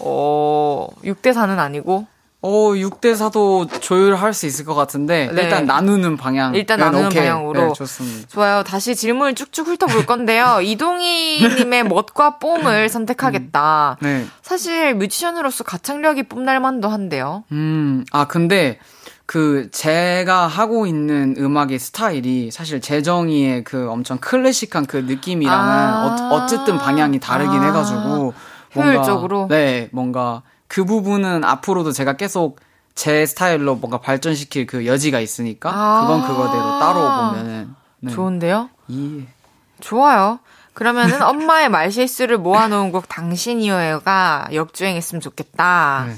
[0.00, 2.06] 어, 6대4는 아니고?
[2.40, 5.42] 어, 6대 4도 조율할 수 있을 것 같은데 네.
[5.42, 6.54] 일단 나누는 방향.
[6.54, 7.22] 일단 나누는 오케이.
[7.22, 7.60] 방향으로.
[7.60, 8.28] 네, 좋습니다.
[8.28, 8.62] 좋아요.
[8.62, 10.60] 다시 질문을 쭉쭉 훑어볼 건데요.
[10.62, 13.98] 이동희 님의 멋과 뽐을 선택하겠다.
[14.02, 14.26] 음, 네.
[14.42, 17.42] 사실 뮤지션으로서 가창력이 뽐날 만도 한데요.
[17.50, 18.04] 음.
[18.12, 18.78] 아, 근데
[19.26, 26.46] 그 제가 하고 있는 음악의 스타일이 사실 재정이의 그 엄청 클래식한 그 느낌이랑은 아~ 어,
[26.46, 28.32] 쨌든 방향이 다르긴 아~ 해 가지고
[28.74, 32.60] 뭔가 효율적으로 네 뭔가 그 부분은 앞으로도 제가 계속
[32.94, 38.12] 제 스타일로 뭔가 발전시킬 그 여지가 있으니까 아~ 그건 그거대로 따로 보면은 네.
[38.12, 38.70] 좋은데요?
[38.92, 39.26] 예.
[39.80, 40.40] 좋아요.
[40.74, 46.04] 그러면은 엄마의 말실수를 모아놓은 곡 당신이여가 역주행했으면 좋겠다.
[46.08, 46.16] 네.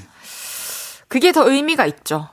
[1.07, 2.27] 그게 더 의미가 있죠.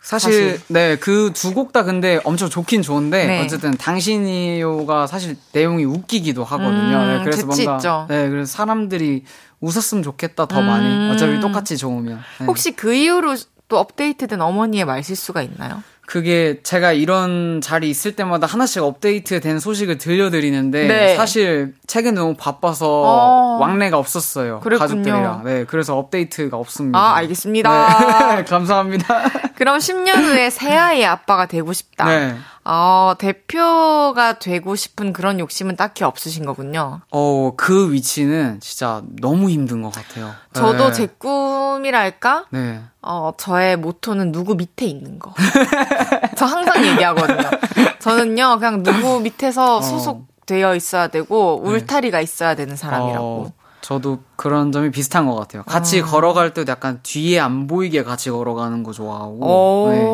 [0.00, 0.60] 사실, 사실.
[0.68, 3.44] 네, 그 두 곡 다 근데 엄청 좋긴 좋은데 네.
[3.44, 6.96] 어쨌든 당신이요가 사실 내용이 웃기기도 하거든요.
[6.96, 8.06] 음, 네, 그래서 뭔가 있죠.
[8.08, 9.24] 네, 그래서 사람들이
[9.60, 10.66] 웃었으면 좋겠다 더 음.
[10.66, 12.20] 많이 어차피 똑같이 좋으면.
[12.38, 12.46] 네.
[12.46, 13.36] 혹시 그 이후로
[13.68, 15.82] 또 업데이트된 어머니의 말실수가 있나요?
[16.10, 21.16] 그게 제가 이런 자리 있을 때마다 하나씩 업데이트된 소식을 들려드리는데 네.
[21.16, 23.58] 사실 최근 너무 바빠서 어...
[23.60, 24.88] 왕래가 없었어요 그랬군요.
[24.88, 26.98] 가족들이랑 네 그래서 업데이트가 없습니다.
[26.98, 28.34] 아 알겠습니다.
[28.34, 28.42] 네.
[28.50, 29.22] 감사합니다.
[29.54, 32.06] 그럼 10년 후에 새 아이의 아빠가 되고 싶다.
[32.06, 32.34] 네.
[32.72, 37.00] 어, 대표가 되고 싶은 그런 욕심은 딱히 없으신 거군요.
[37.10, 40.32] 어, 그 위치는 진짜 너무 힘든 것 같아요.
[40.52, 40.92] 저도 네.
[40.92, 42.44] 제 꿈이랄까?
[42.50, 42.80] 네.
[43.02, 45.34] 어, 저의 모토는 누구 밑에 있는 거.
[46.38, 47.50] 저 항상 얘기하거든요.
[47.98, 49.82] 저는요, 그냥 누구 밑에서 어.
[49.82, 51.70] 소속되어 있어야 되고, 네.
[51.70, 52.22] 울타리가 네.
[52.22, 53.26] 있어야 되는 사람이라고.
[53.26, 55.64] 어, 저도 그런 점이 비슷한 것 같아요.
[55.64, 56.04] 같이 어.
[56.04, 59.40] 걸어갈 때도 약간 뒤에 안 보이게 같이 걸어가는 거 좋아하고.
[59.40, 60.04] 오, 네.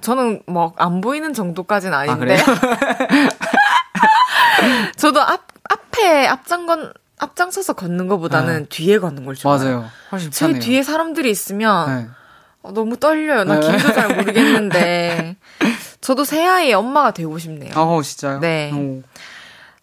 [0.00, 2.36] 저는 뭐 안 보이는 정도까지는 아닌데.
[2.36, 3.30] 아,
[4.96, 8.66] 저도 앞 앞에 앞장건 앞장서서 걷는 것보다는 네.
[8.68, 9.64] 뒤에 걷는 걸 좋아해요.
[9.80, 9.90] 맞아요.
[10.12, 10.62] 훨씬 제 편해요.
[10.62, 12.08] 뒤에 사람들이 있으면 네.
[12.62, 13.44] 어, 너무 떨려요.
[13.44, 13.66] 나 네.
[13.70, 15.36] 길도 잘 모르겠는데.
[16.00, 17.72] 저도 새아이의 엄마가 되고 싶네요.
[17.76, 18.40] 어, 진짜요?
[18.40, 18.72] 네.
[18.72, 19.02] 오.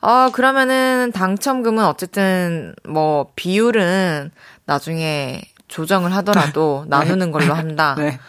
[0.01, 4.32] 어, 그러면은 당첨금은 어쨌든 뭐 비율은
[4.65, 6.97] 나중에 조정을 하더라도 네.
[6.97, 7.95] 나누는 걸로 한다.
[7.97, 8.20] 네.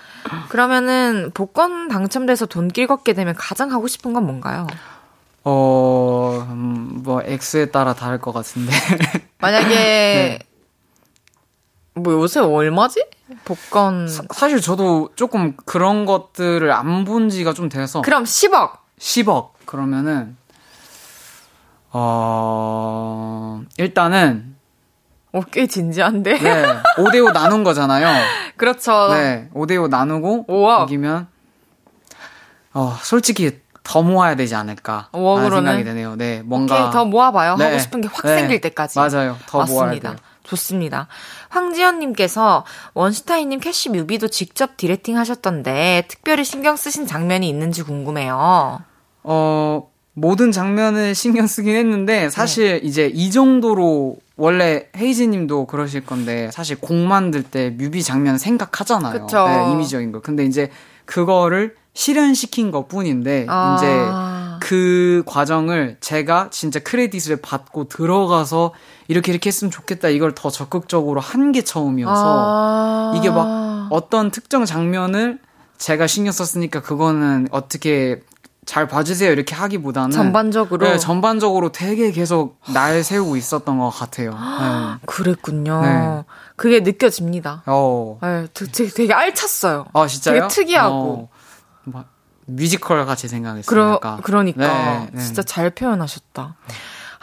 [0.48, 4.66] 그러면은 복권 당첨돼서 돈길 걷게 되면 가장 하고 싶은 건 뭔가요?
[5.44, 8.72] 어, 음, 뭐 X에 따라 다를 것 같은데.
[9.38, 10.38] 만약에 네.
[11.94, 13.06] 뭐 요새 얼마지?
[13.44, 18.70] 복권 사, 사실 저도 조금 그런 것들을 안 본 지가 좀 돼서 그럼 10억.
[18.98, 19.50] 10억.
[19.66, 20.36] 그러면은
[21.90, 24.47] 어, 일단은
[25.32, 26.38] 어, 꽤 진지한데?
[26.38, 26.64] 네.
[26.96, 28.08] 5대5 나눈 거잖아요.
[28.56, 29.08] 그렇죠.
[29.12, 29.48] 네.
[29.54, 30.84] 5대5 나누고 5억.
[30.84, 31.28] 이기면
[32.74, 36.16] 어, 솔직히 더 모아야 되지 않을까 5억으로는 생각이 되네요.
[36.16, 36.42] 네.
[36.44, 37.56] 뭔가 더 모아봐요.
[37.56, 37.64] 네.
[37.64, 38.36] 하고 싶은 게 확 네.
[38.36, 38.98] 생길 때까지.
[38.98, 39.36] 맞아요.
[39.46, 39.84] 더 맞습니다.
[39.86, 40.16] 모아야 돼요.
[40.44, 41.08] 좋습니다.
[41.50, 42.64] 황지연님께서
[42.94, 48.82] 원슈타인님 캐시 뮤비도 직접 directing 하셨던데 특별히 신경 쓰신 장면이 있는지 궁금해요.
[49.24, 49.90] 어,
[50.20, 52.80] 모든 장면을 신경 쓰긴 했는데 사실 네.
[52.82, 59.22] 이제 이 정도로 원래 헤이즈 님도 그러실 건데 사실 곡 만들 때 뮤비 장면 생각하잖아요.
[59.26, 59.46] 그쵸.
[59.48, 60.20] 네, 이미지적인 거.
[60.20, 60.70] 근데 이제
[61.04, 63.76] 그거를 실현시킨 것 뿐인데 아.
[63.76, 68.72] 이제 그 과정을 제가 진짜 크레딧을 받고 들어가서
[69.08, 73.14] 이렇게 이렇게 했으면 좋겠다 이걸 더 적극적으로 한 게 처음이어서 아.
[73.16, 75.38] 이게 막 어떤 특정 장면을
[75.78, 78.20] 제가 신경 썼으니까 그거는 어떻게
[78.68, 84.32] 잘 봐주세요 이렇게 하기보다는 전반적으로 네, 전반적으로 되게 계속 날 세우고 있었던 것 같아요.
[84.32, 85.06] 네.
[85.06, 85.80] 그랬군요.
[85.80, 86.24] 네.
[86.54, 87.62] 그게 느껴집니다.
[87.64, 88.18] 어.
[88.20, 89.86] 네, 되게, 되게 알찼어요.
[89.94, 90.34] 아 진짜요?
[90.34, 91.30] 되게 특이하고
[91.94, 92.04] 어.
[92.44, 93.64] 뮤지컬 같이 생각했어요.
[93.66, 95.22] 그러, 그러니까 네, 네.
[95.22, 96.56] 진짜 잘 표현하셨다.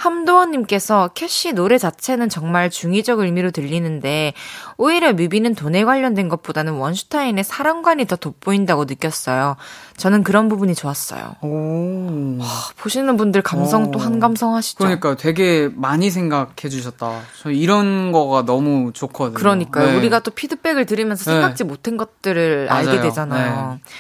[0.06, 4.34] 함도원님께서 캐시 노래 자체는 정말 중의적 의미로 들리는데
[4.78, 9.58] 오히려 뮤비는 돈에 관련된 것보다는 원슈타인의 사랑관이 더 돋보인다고 느꼈어요.
[9.98, 11.36] 저는 그런 부분이 좋았어요.
[11.42, 12.38] 오.
[12.40, 12.46] 와,
[12.78, 14.78] 보시는 분들 감성 또 한 감성 하시죠.
[14.78, 17.22] 그러니까 되게 많이 생각해 주셨다.
[17.42, 19.34] 저 이런 거가 너무 좋거든요.
[19.34, 19.88] 그러니까요.
[19.92, 19.98] 네.
[19.98, 21.68] 우리가 또 피드백을 들으면서 생각지 네.
[21.68, 22.90] 못한 것들을 맞아요.
[22.90, 23.80] 알게 되잖아요.
[23.84, 23.92] 네.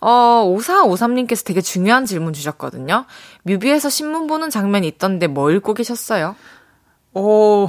[0.00, 3.04] 어, 5453님께서 되게 중요한 질문 주셨거든요.
[3.44, 6.36] 뮤비에서 신문 보는 장면이 있던데 뭐 읽고 계셨어요?
[7.14, 7.68] 어,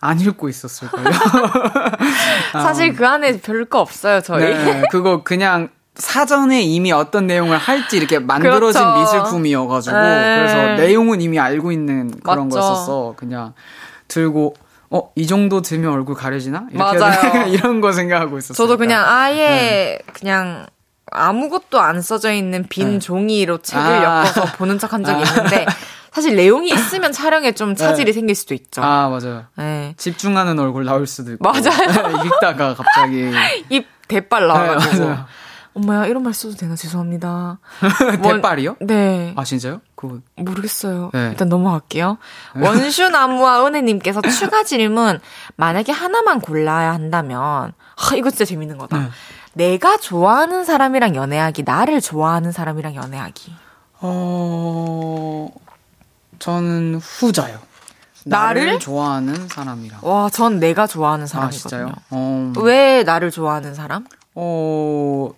[0.00, 1.04] 안 읽고 있었을걸요?
[2.52, 4.42] 사실 그 안에 별 거 없어요, 저희.
[4.54, 9.00] 네, 그거 그냥 사전에 이미 어떤 내용을 할지 이렇게 만들어진 그렇죠.
[9.00, 10.36] 미술품이어가지고 네.
[10.38, 12.60] 그래서 내용은 이미 알고 있는 그런 맞죠.
[12.60, 13.14] 거였었어.
[13.16, 13.52] 그냥
[14.06, 14.54] 들고
[14.90, 16.68] 어, 이 정도 들면 얼굴 가려지나?
[16.70, 17.46] 이렇게 맞아요.
[17.52, 18.54] 이런 거 생각하고 있었어요.
[18.54, 19.98] 저도 그냥 아예 네.
[20.14, 20.66] 그냥
[21.10, 22.98] 아무것도 안 써져 있는 빈 네.
[22.98, 24.24] 종이로 책을 아.
[24.24, 25.26] 엮어서 보는 척 한 적이 아.
[25.28, 25.66] 있는데
[26.12, 28.12] 사실 내용이 있으면 촬영에 좀 차질이 네.
[28.12, 28.82] 생길 수도 있죠.
[28.82, 29.44] 아 맞아요.
[29.56, 29.94] 네.
[29.96, 31.44] 집중하는 얼굴 나올 수도 있고.
[31.44, 32.24] 맞아요.
[32.26, 33.30] 읽다가 갑자기
[33.70, 35.04] 입 대빨 나와가지고.
[35.04, 35.16] 네,
[35.74, 37.58] 엄마야 이런 말 써도 되나 죄송합니다.
[38.22, 38.76] 대빨이요?
[38.80, 39.32] 네.
[39.36, 39.80] 아 진짜요?
[39.94, 41.10] 그 모르겠어요.
[41.12, 41.28] 네.
[41.30, 42.18] 일단 넘어갈게요.
[42.56, 45.20] 원슈 나무와 은혜님께서 추가 질문
[45.56, 47.40] 만약에 하나만 골라야 한다면
[47.96, 49.10] 아 이거 진짜 재밌는 거다.
[49.58, 49.70] 네.
[49.70, 53.52] 내가 좋아하는 사람이랑 연애하기, 나를 좋아하는 사람이랑 연애하기.
[54.00, 55.48] 어,
[56.38, 57.58] 저는 후자요.
[58.24, 59.98] 나를, 나를 좋아하는 사람이랑.
[60.02, 61.86] 와, 전 내가 좋아하는 사람이거든요.
[61.86, 61.94] 아, 진짜요?
[62.10, 62.52] 어...
[62.58, 64.06] 왜 나를 좋아하는 사람?
[64.36, 65.30] 어,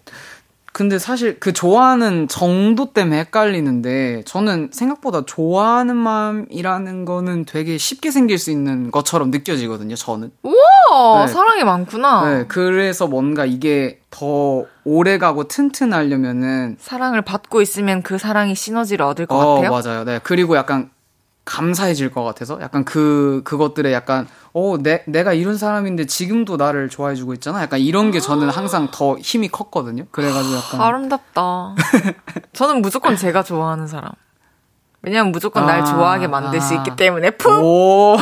[0.73, 8.39] 근데 사실 그 좋아하는 정도 때문에 헷갈리는데 저는 생각보다 좋아하는 마음이라는 거는 되게 쉽게 생길
[8.39, 9.97] 수 있는 것처럼 느껴지거든요.
[9.97, 10.31] 저는.
[10.43, 11.33] 우와 네.
[11.33, 12.31] 사랑이 많구나.
[12.31, 19.37] 네, 그래서 뭔가 이게 더 오래가고 튼튼하려면은 사랑을 받고 있으면 그 사랑이 시너지를 얻을 것
[19.37, 19.71] 어, 같아요.
[19.71, 20.05] 맞아요.
[20.05, 20.91] 네 그리고 약간
[21.51, 27.35] 감사해질 것 같아서 약간 그 그것들에 약간 어, 내, 내가 이런 사람인데 지금도 나를 좋아해주고
[27.35, 27.61] 있잖아.
[27.61, 30.05] 약간 이런 게 저는 항상 더 힘이 컸거든요.
[30.13, 30.81] 그래가지고 약간.
[30.81, 31.75] 아름답다.
[32.55, 34.13] 저는 무조건 제가 좋아하는 사람.
[35.03, 36.63] 왜냐면 무조건 아, 날 좋아하게 만들 아.
[36.63, 37.51] 수 있기 때문에 푹!
[37.51, 38.17] 오.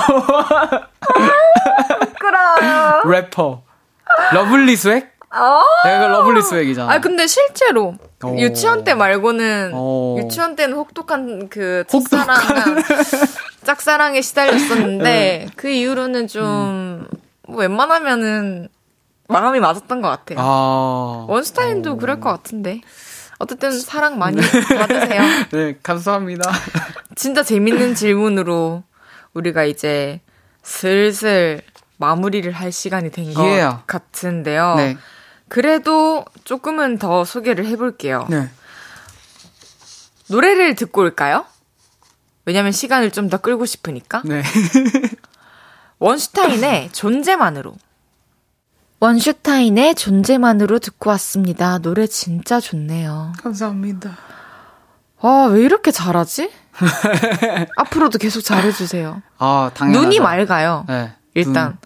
[2.00, 3.02] 부끄러워.
[3.12, 3.62] 래퍼.
[4.32, 5.17] lovely swag?
[5.30, 6.92] 아~ 내가 lovely swag이잖아.
[6.92, 7.96] 아, 근데 실제로.
[8.24, 8.36] 오.
[8.38, 10.18] 유치원 때 말고는 오.
[10.18, 12.36] 유치원 때는 혹독한 그 첫사랑
[13.64, 15.46] 짝사랑에 시달렸었는데 네.
[15.56, 17.08] 그 이후로는 좀 음.
[17.46, 18.68] 뭐 웬만하면은
[19.28, 20.38] 마음이 맞았던 것 같아요.
[20.40, 21.26] 아.
[21.28, 21.96] 원스타인도 오.
[21.96, 22.80] 그럴 것 같은데.
[23.38, 24.76] 어쨌든 사랑 많이 네.
[24.76, 25.22] 받으세요.
[25.52, 26.50] 네, 감사합니다.
[27.14, 28.82] 진짜 재밌는 질문으로
[29.32, 30.20] 우리가 이제
[30.62, 31.62] 슬슬
[31.98, 33.78] 마무리를 할 시간이 된것 yeah.
[33.86, 34.74] 같은데요.
[34.76, 34.96] 네.
[35.48, 38.26] 그래도 조금은 더 소개를 해볼게요.
[38.28, 38.48] 네.
[40.28, 41.44] 노래를 듣고 올까요?
[42.44, 44.22] 왜냐면 시간을 좀 더 끌고 싶으니까.
[44.24, 44.42] 네.
[45.98, 47.74] 원슈타인의 존재만으로.
[49.00, 51.78] 원슈타인의 존재만으로 듣고 왔습니다.
[51.78, 53.32] 노래 진짜 좋네요.
[53.42, 54.16] 감사합니다.
[55.20, 56.50] 아, 왜 이렇게 잘하지?
[57.76, 59.22] 앞으로도 계속 잘해주세요.
[59.38, 59.98] 아, 당연히.
[59.98, 60.84] 눈이 맑아요.
[60.88, 61.12] 네.
[61.34, 61.76] 일단.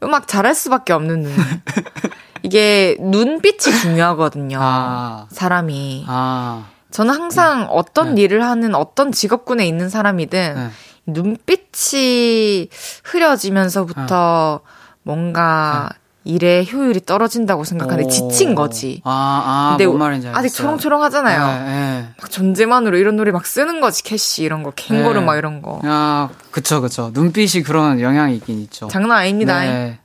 [0.00, 0.08] 눈.
[0.08, 1.32] 음악 잘할 수밖에 없는 눈.
[2.54, 4.58] 이게 눈빛이 중요하거든요.
[4.60, 5.26] 아.
[5.32, 6.04] 사람이.
[6.06, 6.66] 아.
[6.92, 8.22] 저는 항상 어떤 네.
[8.22, 10.68] 일을 하는 어떤 직업군에 있는 사람이든 네.
[11.04, 12.68] 눈빛이
[13.02, 14.60] 흐려지면서부터
[15.02, 15.90] 뭔가
[16.22, 18.08] 일의 효율이 떨어진다고 생각하는데 오.
[18.08, 19.02] 지친 거지.
[19.02, 19.10] 아,
[19.44, 20.38] 아, 근데 뭔 말인지 알겠어요.
[20.46, 21.46] 아직 초롱초롱하잖아요.
[21.46, 22.08] 네, 네.
[22.20, 25.26] 막 존재만으로 이런 노래 막 쓰는 거지 캐시 이런 거 캥거루 네.
[25.26, 27.10] 막 이런 거 야, 그쵸, 그쵸.
[27.12, 28.86] 눈빛이 그런 영향이 있긴 있죠.
[28.86, 29.58] 장난 아닙니다.
[29.60, 29.98] 네.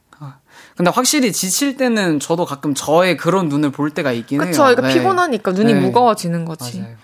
[0.80, 4.64] 아, 근데 확실히 지칠 때는 저도 가끔 저의 그런 눈을 볼 때가 있긴 그쵸?
[4.64, 4.72] 해요.
[4.72, 4.94] 이거 네.
[4.94, 5.80] 피곤하니까 눈이 네.
[5.82, 6.80] 무거워지는 거지.
[6.80, 6.96] 맞아요.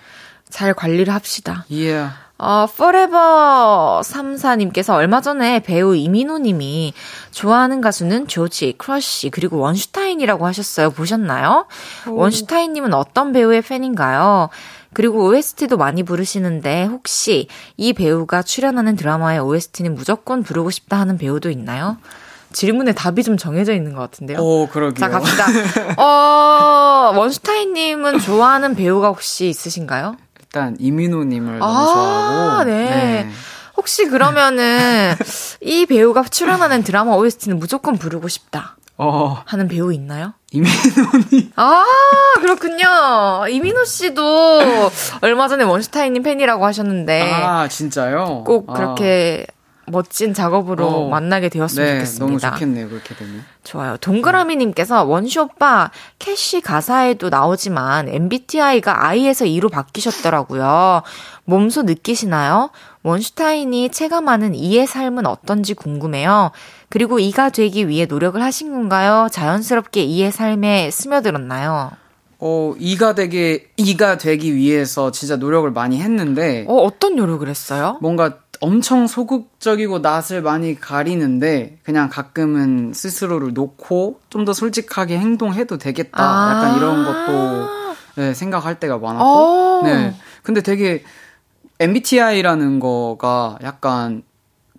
[0.50, 1.66] 잘 관리를 합시다.
[1.74, 2.06] 예.
[2.38, 6.94] 어, forever 34님께서 얼마 전에 배우 이민호님이
[7.32, 10.92] 좋아하는 가수는 조지, 크러쉬, 그리고 원슈타인이라고 하셨어요.
[10.92, 11.66] 보셨나요?
[12.08, 14.50] 원슈타인님은 어떤 배우의 팬인가요?
[14.94, 21.50] 그리고 OST도 많이 부르시는데 혹시 이 배우가 출연하는 드라마의 OST는 무조건 부르고 싶다 하는 배우도
[21.50, 21.98] 있나요?
[22.56, 24.40] 질문에 답이 좀 정해져 있는 것 같은데요.
[24.40, 24.98] 오, 그러게요.
[24.98, 25.46] 자, 갑시다.
[26.02, 30.16] 어, 원슈타인님은 좋아하는 배우가 혹시 있으신가요?
[30.40, 32.64] 일단 이민호님을 너무 아, 좋아하고.
[32.64, 33.30] 네.
[33.76, 35.14] 혹시 그러면은
[35.62, 40.34] 이 배우가 출연하는 드라마 OST는 무조건 부르고 싶다 어, 하는 배우 있나요?
[40.54, 41.52] 이민호님.
[41.58, 41.84] 아,
[42.40, 43.48] 그렇군요.
[43.50, 44.62] 이민호 씨도
[45.20, 48.26] 얼마 전에 원슈타인님 팬이라고 하셨는데 아, 진짜요?
[48.26, 48.44] 네.
[48.46, 48.74] 꼭 아.
[48.74, 49.46] 그렇게
[49.88, 51.10] 멋진 작업으로 어.
[51.10, 52.26] 만나게 되었으면 네, 좋겠습니다.
[52.26, 53.44] 너무 좋겠네요, 그렇게 되면.
[53.64, 53.98] 좋아요.
[53.98, 61.04] 동그라미님께서 원슈 오빠 캐시 가사에도 나오지만 MBTI가 I에서 E로 바뀌셨더라고요.
[61.46, 62.72] 몸소 느끼시나요?
[63.04, 66.52] 원슈타인이 체감하는 E의 삶은 어떤지 궁금해요.
[66.90, 69.28] 그리고 E가 되기 위해 노력을 하신 건가요?
[69.32, 71.92] 자연스럽게 E의 삶에 스며들었나요?
[72.40, 77.98] 어, 이가 되게, 이가 되기 위해서 진짜 노력을 많이 했는데, 어, 어떤 노력을 했어요?
[78.02, 86.24] 뭔가 엄청 소극적이고 낯을 많이 가리는데, 그냥 가끔은 스스로를 놓고 좀 더 솔직하게 행동해도 되겠다.
[86.24, 86.52] 아.
[86.52, 87.68] 약간 이런 것도
[88.18, 89.26] 네, 생각할 때가 많았고.
[89.26, 89.82] 어.
[89.84, 90.16] 네.
[90.44, 91.04] 근데 되게
[91.80, 94.24] MBTI라는 거가 약간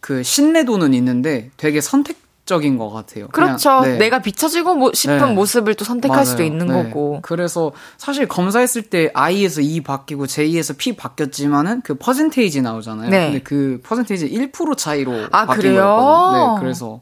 [0.01, 2.17] 그 신뢰도는 있는데 되게 선택
[2.47, 3.27] 적인 것 같아요.
[3.29, 3.81] 그냥, 그렇죠.
[3.81, 3.99] 네.
[3.99, 5.33] 내가 비춰지고 모- 싶은 네.
[5.35, 6.25] 모습을 또 선택할 맞아요.
[6.25, 6.85] 수도 있는 네.
[6.85, 7.19] 거고.
[7.23, 13.11] 그래서 사실 검사했을 때 I에서 E 바뀌고 J에서 P 바뀌었지만은 그 퍼센테이지 나오잖아요.
[13.11, 13.27] 네.
[13.27, 15.83] 근데 그 퍼센테이지 1% 차이로 아, 바뀐 그래요?
[15.83, 16.55] 거였거든요.
[16.55, 17.01] 네, 그래서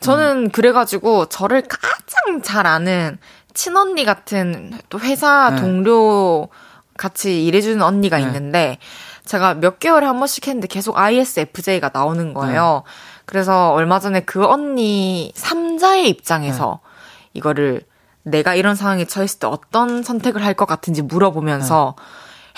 [0.00, 3.18] 저는 그래가지고 저를 가장 잘 아는
[3.54, 5.60] 친언니 같은 또 회사 네.
[5.60, 6.48] 동료
[6.96, 8.22] 같이 일해주는 언니가 네.
[8.22, 8.78] 있는데
[9.24, 12.84] 제가 몇 개월에 한 번씩 했는데 계속 ISFJ가 나오는 거예요.
[13.26, 13.32] 네.
[13.32, 17.30] 그래서 얼마 전에 그 언니 3자의 입장에서 네.
[17.34, 17.82] 이거를
[18.22, 21.94] 내가 이런 상황에 처했을 때 어떤 선택을 할 것 같은지 물어보면서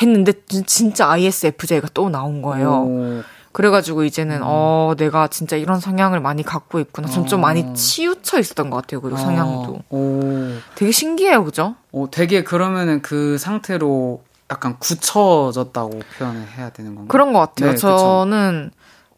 [0.01, 2.71] 했는데 진- 진짜 ISFJ가 또 나온 거예요.
[2.85, 4.05] 오, 그래가지고 음.
[4.07, 7.09] 이제는 어 내가 진짜 이런 성향을 많이 갖고 있구나.
[7.09, 7.43] 좀좀 어.
[7.43, 9.01] 많이 치우쳐 있었던 것 같아요.
[9.01, 11.75] 그리고 성향도 어, 오, 되게 신기해요, 그죠?
[11.93, 17.09] 오, 되게 그러면은 그 상태로 약간 굳혀졌다고 표현을 해야 되는 건가요?
[17.09, 17.71] 그런 것 같아요.
[17.73, 17.77] 네.
[17.77, 18.71] 저는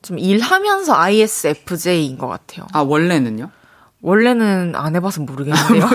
[0.03, 2.67] 좀 일하면서 ISFJ인 것 같아요.
[2.73, 3.51] 아 원래는요?
[4.03, 5.89] 원래는 안 해봐서 모르겠는데요.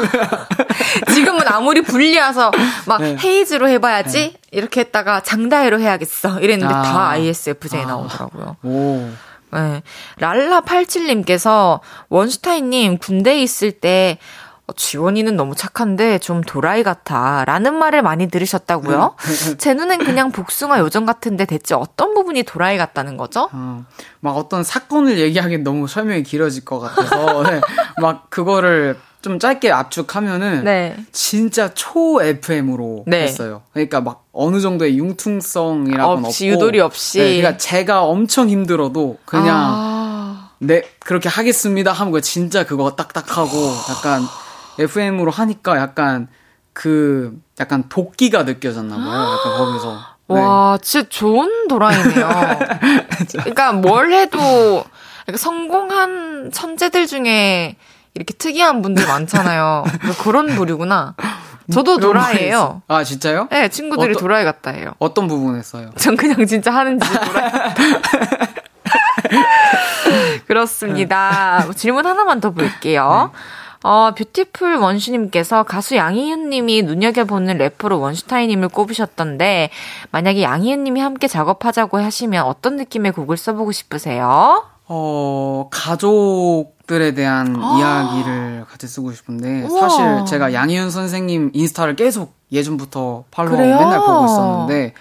[1.13, 2.51] 지금은 아무리 불리해서
[2.85, 3.17] 막 네.
[3.21, 6.81] 헤이즈로 해봐야지 이렇게 했다가 장다해로 해야겠어 이랬는데 아.
[6.83, 7.85] 다 ISFJ 아.
[7.87, 8.57] 나오더라고요.
[8.63, 9.09] 오,
[9.53, 9.81] 네.
[10.19, 11.79] 랄라87님께서
[12.09, 19.15] 원슈타인님 군대에 있을 때 어, 지원이는 너무 착한데 좀 도라이 같아 라는 말을 많이 들으셨다고요?
[19.59, 23.49] 제 눈엔 그냥 복숭아 요정 같은데 대체 어떤 부분이 도라이 같다는 거죠?
[23.51, 23.85] 어,
[24.21, 27.61] 막 어떤 사건을 얘기하기엔 너무 설명이 길어질 것 같아서 네,
[28.01, 30.95] 막 그거를 좀 짧게 압축하면은 네.
[31.11, 33.23] 진짜 초 FM으로 네.
[33.23, 33.63] 했어요.
[33.73, 37.19] 그러니까 막 어느 정도의 융통성이라고는 없이, 없고 유도리 없이.
[37.19, 43.57] 네, 그러니까 제가 엄청 힘들어도 그냥 아, 네 그렇게 하겠습니다 하면 진짜 그거 딱딱하고
[43.89, 44.21] 약간
[44.79, 46.27] FM으로 하니까 약간
[46.73, 49.37] 그 약간 도끼가 느껴졌나 봐요.
[49.37, 49.99] 약간 거기서.
[50.27, 50.39] 네.
[50.41, 52.27] 와, 진짜 좋은 도라이네요.
[53.31, 54.83] 그러니까 뭘 해도
[55.35, 57.75] 성공한 천재들 중에
[58.15, 59.83] 이렇게 특이한 분들 많잖아요.
[60.23, 61.15] 그런 부류구나.
[61.71, 62.83] 저도 도라이예요.
[62.87, 63.47] 아 진짜요?
[63.51, 64.93] 네, 친구들이 어떠- 도라이 같다 해요.
[64.99, 65.91] 어떤 부분에서요?
[65.97, 67.51] 전 그냥 진짜 하는 짓 도라이.
[70.47, 71.65] 그렇습니다.
[71.75, 73.31] 질문 하나만 더 볼게요.
[73.87, 79.69] 어, beautiful 원슈님께서 가수 양희은님이 눈여겨보는 래퍼로 원슈타인님을 꼽으셨던데,
[80.09, 84.63] 만약에 양희은님이 함께 작업하자고 하시면 어떤 느낌의 곡을 써보고 싶으세요?
[84.87, 89.69] 어, 가족들에 대한 아~ 이야기를 같이 쓰고 싶은데.
[89.69, 94.93] 사실 제가 양희은 선생님 인스타를 계속 예전부터 follow 맨날 보고 있었는데,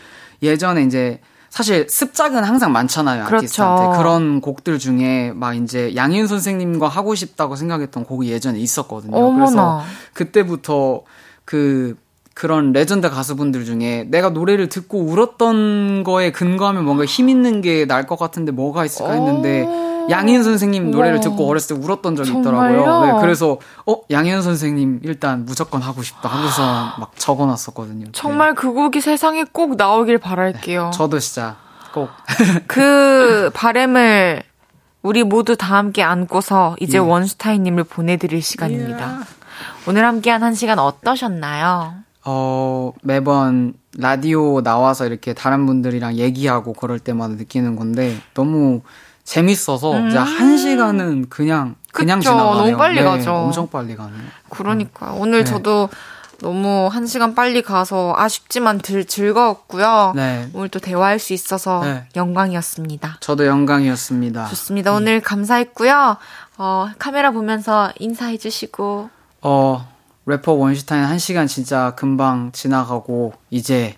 [0.42, 1.20] 예전에 이제
[1.54, 3.44] 사실 습작은 항상 많잖아요 그렇죠.
[3.44, 9.16] 아티스트한테 그런 곡들 중에 막 이제 양희은 선생님과 하고 싶다고 생각했던 곡이 예전에 있었거든요.
[9.16, 9.44] 어머나.
[9.44, 9.82] 그래서
[10.14, 11.02] 그때부터
[11.44, 11.96] 그
[12.34, 18.06] 그런 레전드 가수분들 중에 내가 노래를 듣고 울었던 거에 근거하면 뭔가 힘 있는 게 날
[18.06, 19.66] 것 같은데 뭐가 있을까 했는데
[20.10, 22.30] 양희은 선생님 노래를 듣고 어렸을 때 울었던 적이?
[22.38, 23.04] 있더라고요.
[23.06, 26.62] 네, 그래서 어 양희은 선생님 일단 무조건 하고 싶다 하고서
[26.98, 28.06] 막 적어놨었거든요.
[28.12, 28.54] 정말 네.
[28.56, 30.84] 그 곡이 세상에 꼭 나오길 바랄게요.
[30.86, 31.56] 네, 저도 진짜
[31.94, 32.10] 꼭
[32.66, 34.42] 그 바램을
[35.02, 37.00] 우리 모두 다 함께 안고서 이제 예.
[37.00, 39.18] 원슈타인님을 보내드릴 시간입니다.
[39.20, 39.24] 예.
[39.88, 41.94] 오늘 함께한 한 시간 어떠셨나요?
[42.24, 48.82] 어, 매번 라디오 나와서 이렇게 다른 분들이랑 얘기하고 그럴 때마다 느끼는 건데 너무
[49.24, 50.08] 재밌어서 음.
[50.08, 52.64] 이제 한 시간은 그냥 그냥 그쵸, 지나가네요.
[52.64, 53.32] 너무 빨리 네, 가죠.
[53.32, 54.22] 엄청 빨리 가네요.
[54.50, 55.44] 그러니까 요 오늘 네.
[55.44, 55.88] 저도
[56.40, 60.12] 너무 한 시간 빨리 가서 아쉽지만 들, 즐거웠고요.
[60.16, 60.48] 네.
[60.52, 62.04] 오늘 또 대화할 수 있어서 네.
[62.16, 63.18] 영광이었습니다.
[63.20, 64.46] 저도 영광이었습니다.
[64.48, 64.92] 좋습니다.
[64.92, 64.96] 음.
[64.96, 66.16] 오늘 감사했고요.
[66.58, 69.08] 어, 카메라 보면서 인사해 주시고.
[69.42, 69.93] 어,
[70.26, 73.94] 래퍼 원슈타인 한 시간 진짜 금방 지나가고 이제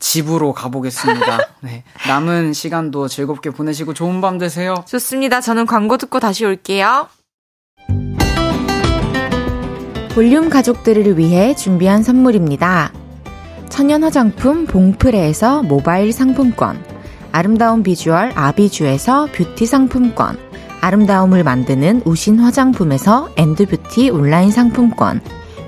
[0.00, 1.38] 집으로 가보겠습니다.
[1.60, 1.84] 네.
[2.08, 4.74] 남은 시간도 즐겁게 보내시고 좋은 밤 되세요.
[4.88, 5.40] 좋습니다.
[5.40, 7.08] 저는 광고 듣고 다시 올게요.
[10.14, 12.92] 볼륨 가족들을 위해 준비한 선물입니다.
[13.68, 16.82] 천연 화장품 봉프레에서 모바일 상품권,
[17.30, 20.36] 아름다운 비주얼 아비주에서 뷰티 상품권,
[20.80, 25.20] 아름다움을 만드는 우신 화장품에서 엔드뷰티 온라인 상품권,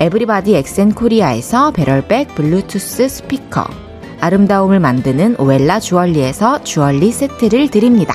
[0.00, 3.66] 에브리바디 엑센 코리아에서 배럴백 블루투스 스피커,
[4.20, 8.14] 아름다움을 만드는 오엘라 주얼리에서 주얼리 세트를 드립니다.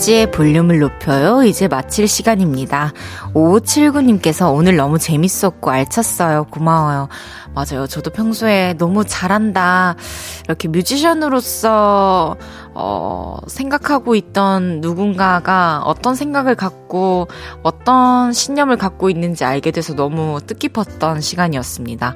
[0.00, 1.42] 헤이지의 볼륨을 높여요.
[1.42, 2.92] 이제 마칠 시간입니다.
[3.34, 6.44] 5579님께서 오늘 너무 재밌었고 알찼어요.
[6.44, 7.08] 고마워요.
[7.54, 7.86] 맞아요.
[7.86, 9.96] 저도 평소에 너무 잘한다.
[10.44, 12.36] 이렇게 뮤지션으로서,
[12.74, 17.28] 어, 생각하고 있던 누군가가 어떤 생각을 갖고
[17.62, 22.14] 어떤 신념을 갖고 있는지 알게 돼서 너무 뜻깊었던 시간이었습니다.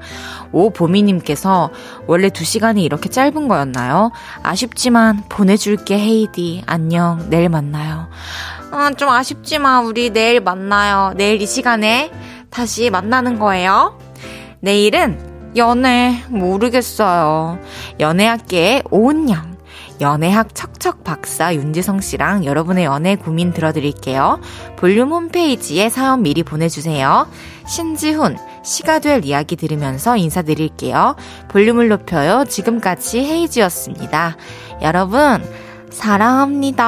[0.52, 1.70] 오보미님께서
[2.06, 4.12] 원래 두 시간이 이렇게 짧은 거였나요?
[4.42, 6.62] 아쉽지만 보내줄게, 헤이디.
[6.66, 7.28] 안녕.
[7.30, 8.08] 내일 만나요.
[8.70, 11.12] 아, 좀 아쉽지만 우리 내일 만나요.
[11.16, 12.10] 내일 이 시간에
[12.50, 13.98] 다시 만나는 거예요.
[14.60, 17.58] 내일은 연애 모르겠어요.
[18.00, 19.53] 연애학계의 오은영,
[20.00, 24.40] 연애학 척척 박사 윤지성 씨랑 여러분의 연애 고민 들어드릴게요.
[24.76, 27.28] 볼륨 홈페이지에 사연 미리 보내주세요.
[27.66, 31.16] 신지훈, 시가 될 이야기 들으면서 인사드릴게요.
[31.48, 32.44] 볼륨을 높여요.
[32.44, 34.36] 지금까지 헤이지였습니다.
[34.82, 35.42] 여러분,
[35.90, 36.84] 사랑합니다.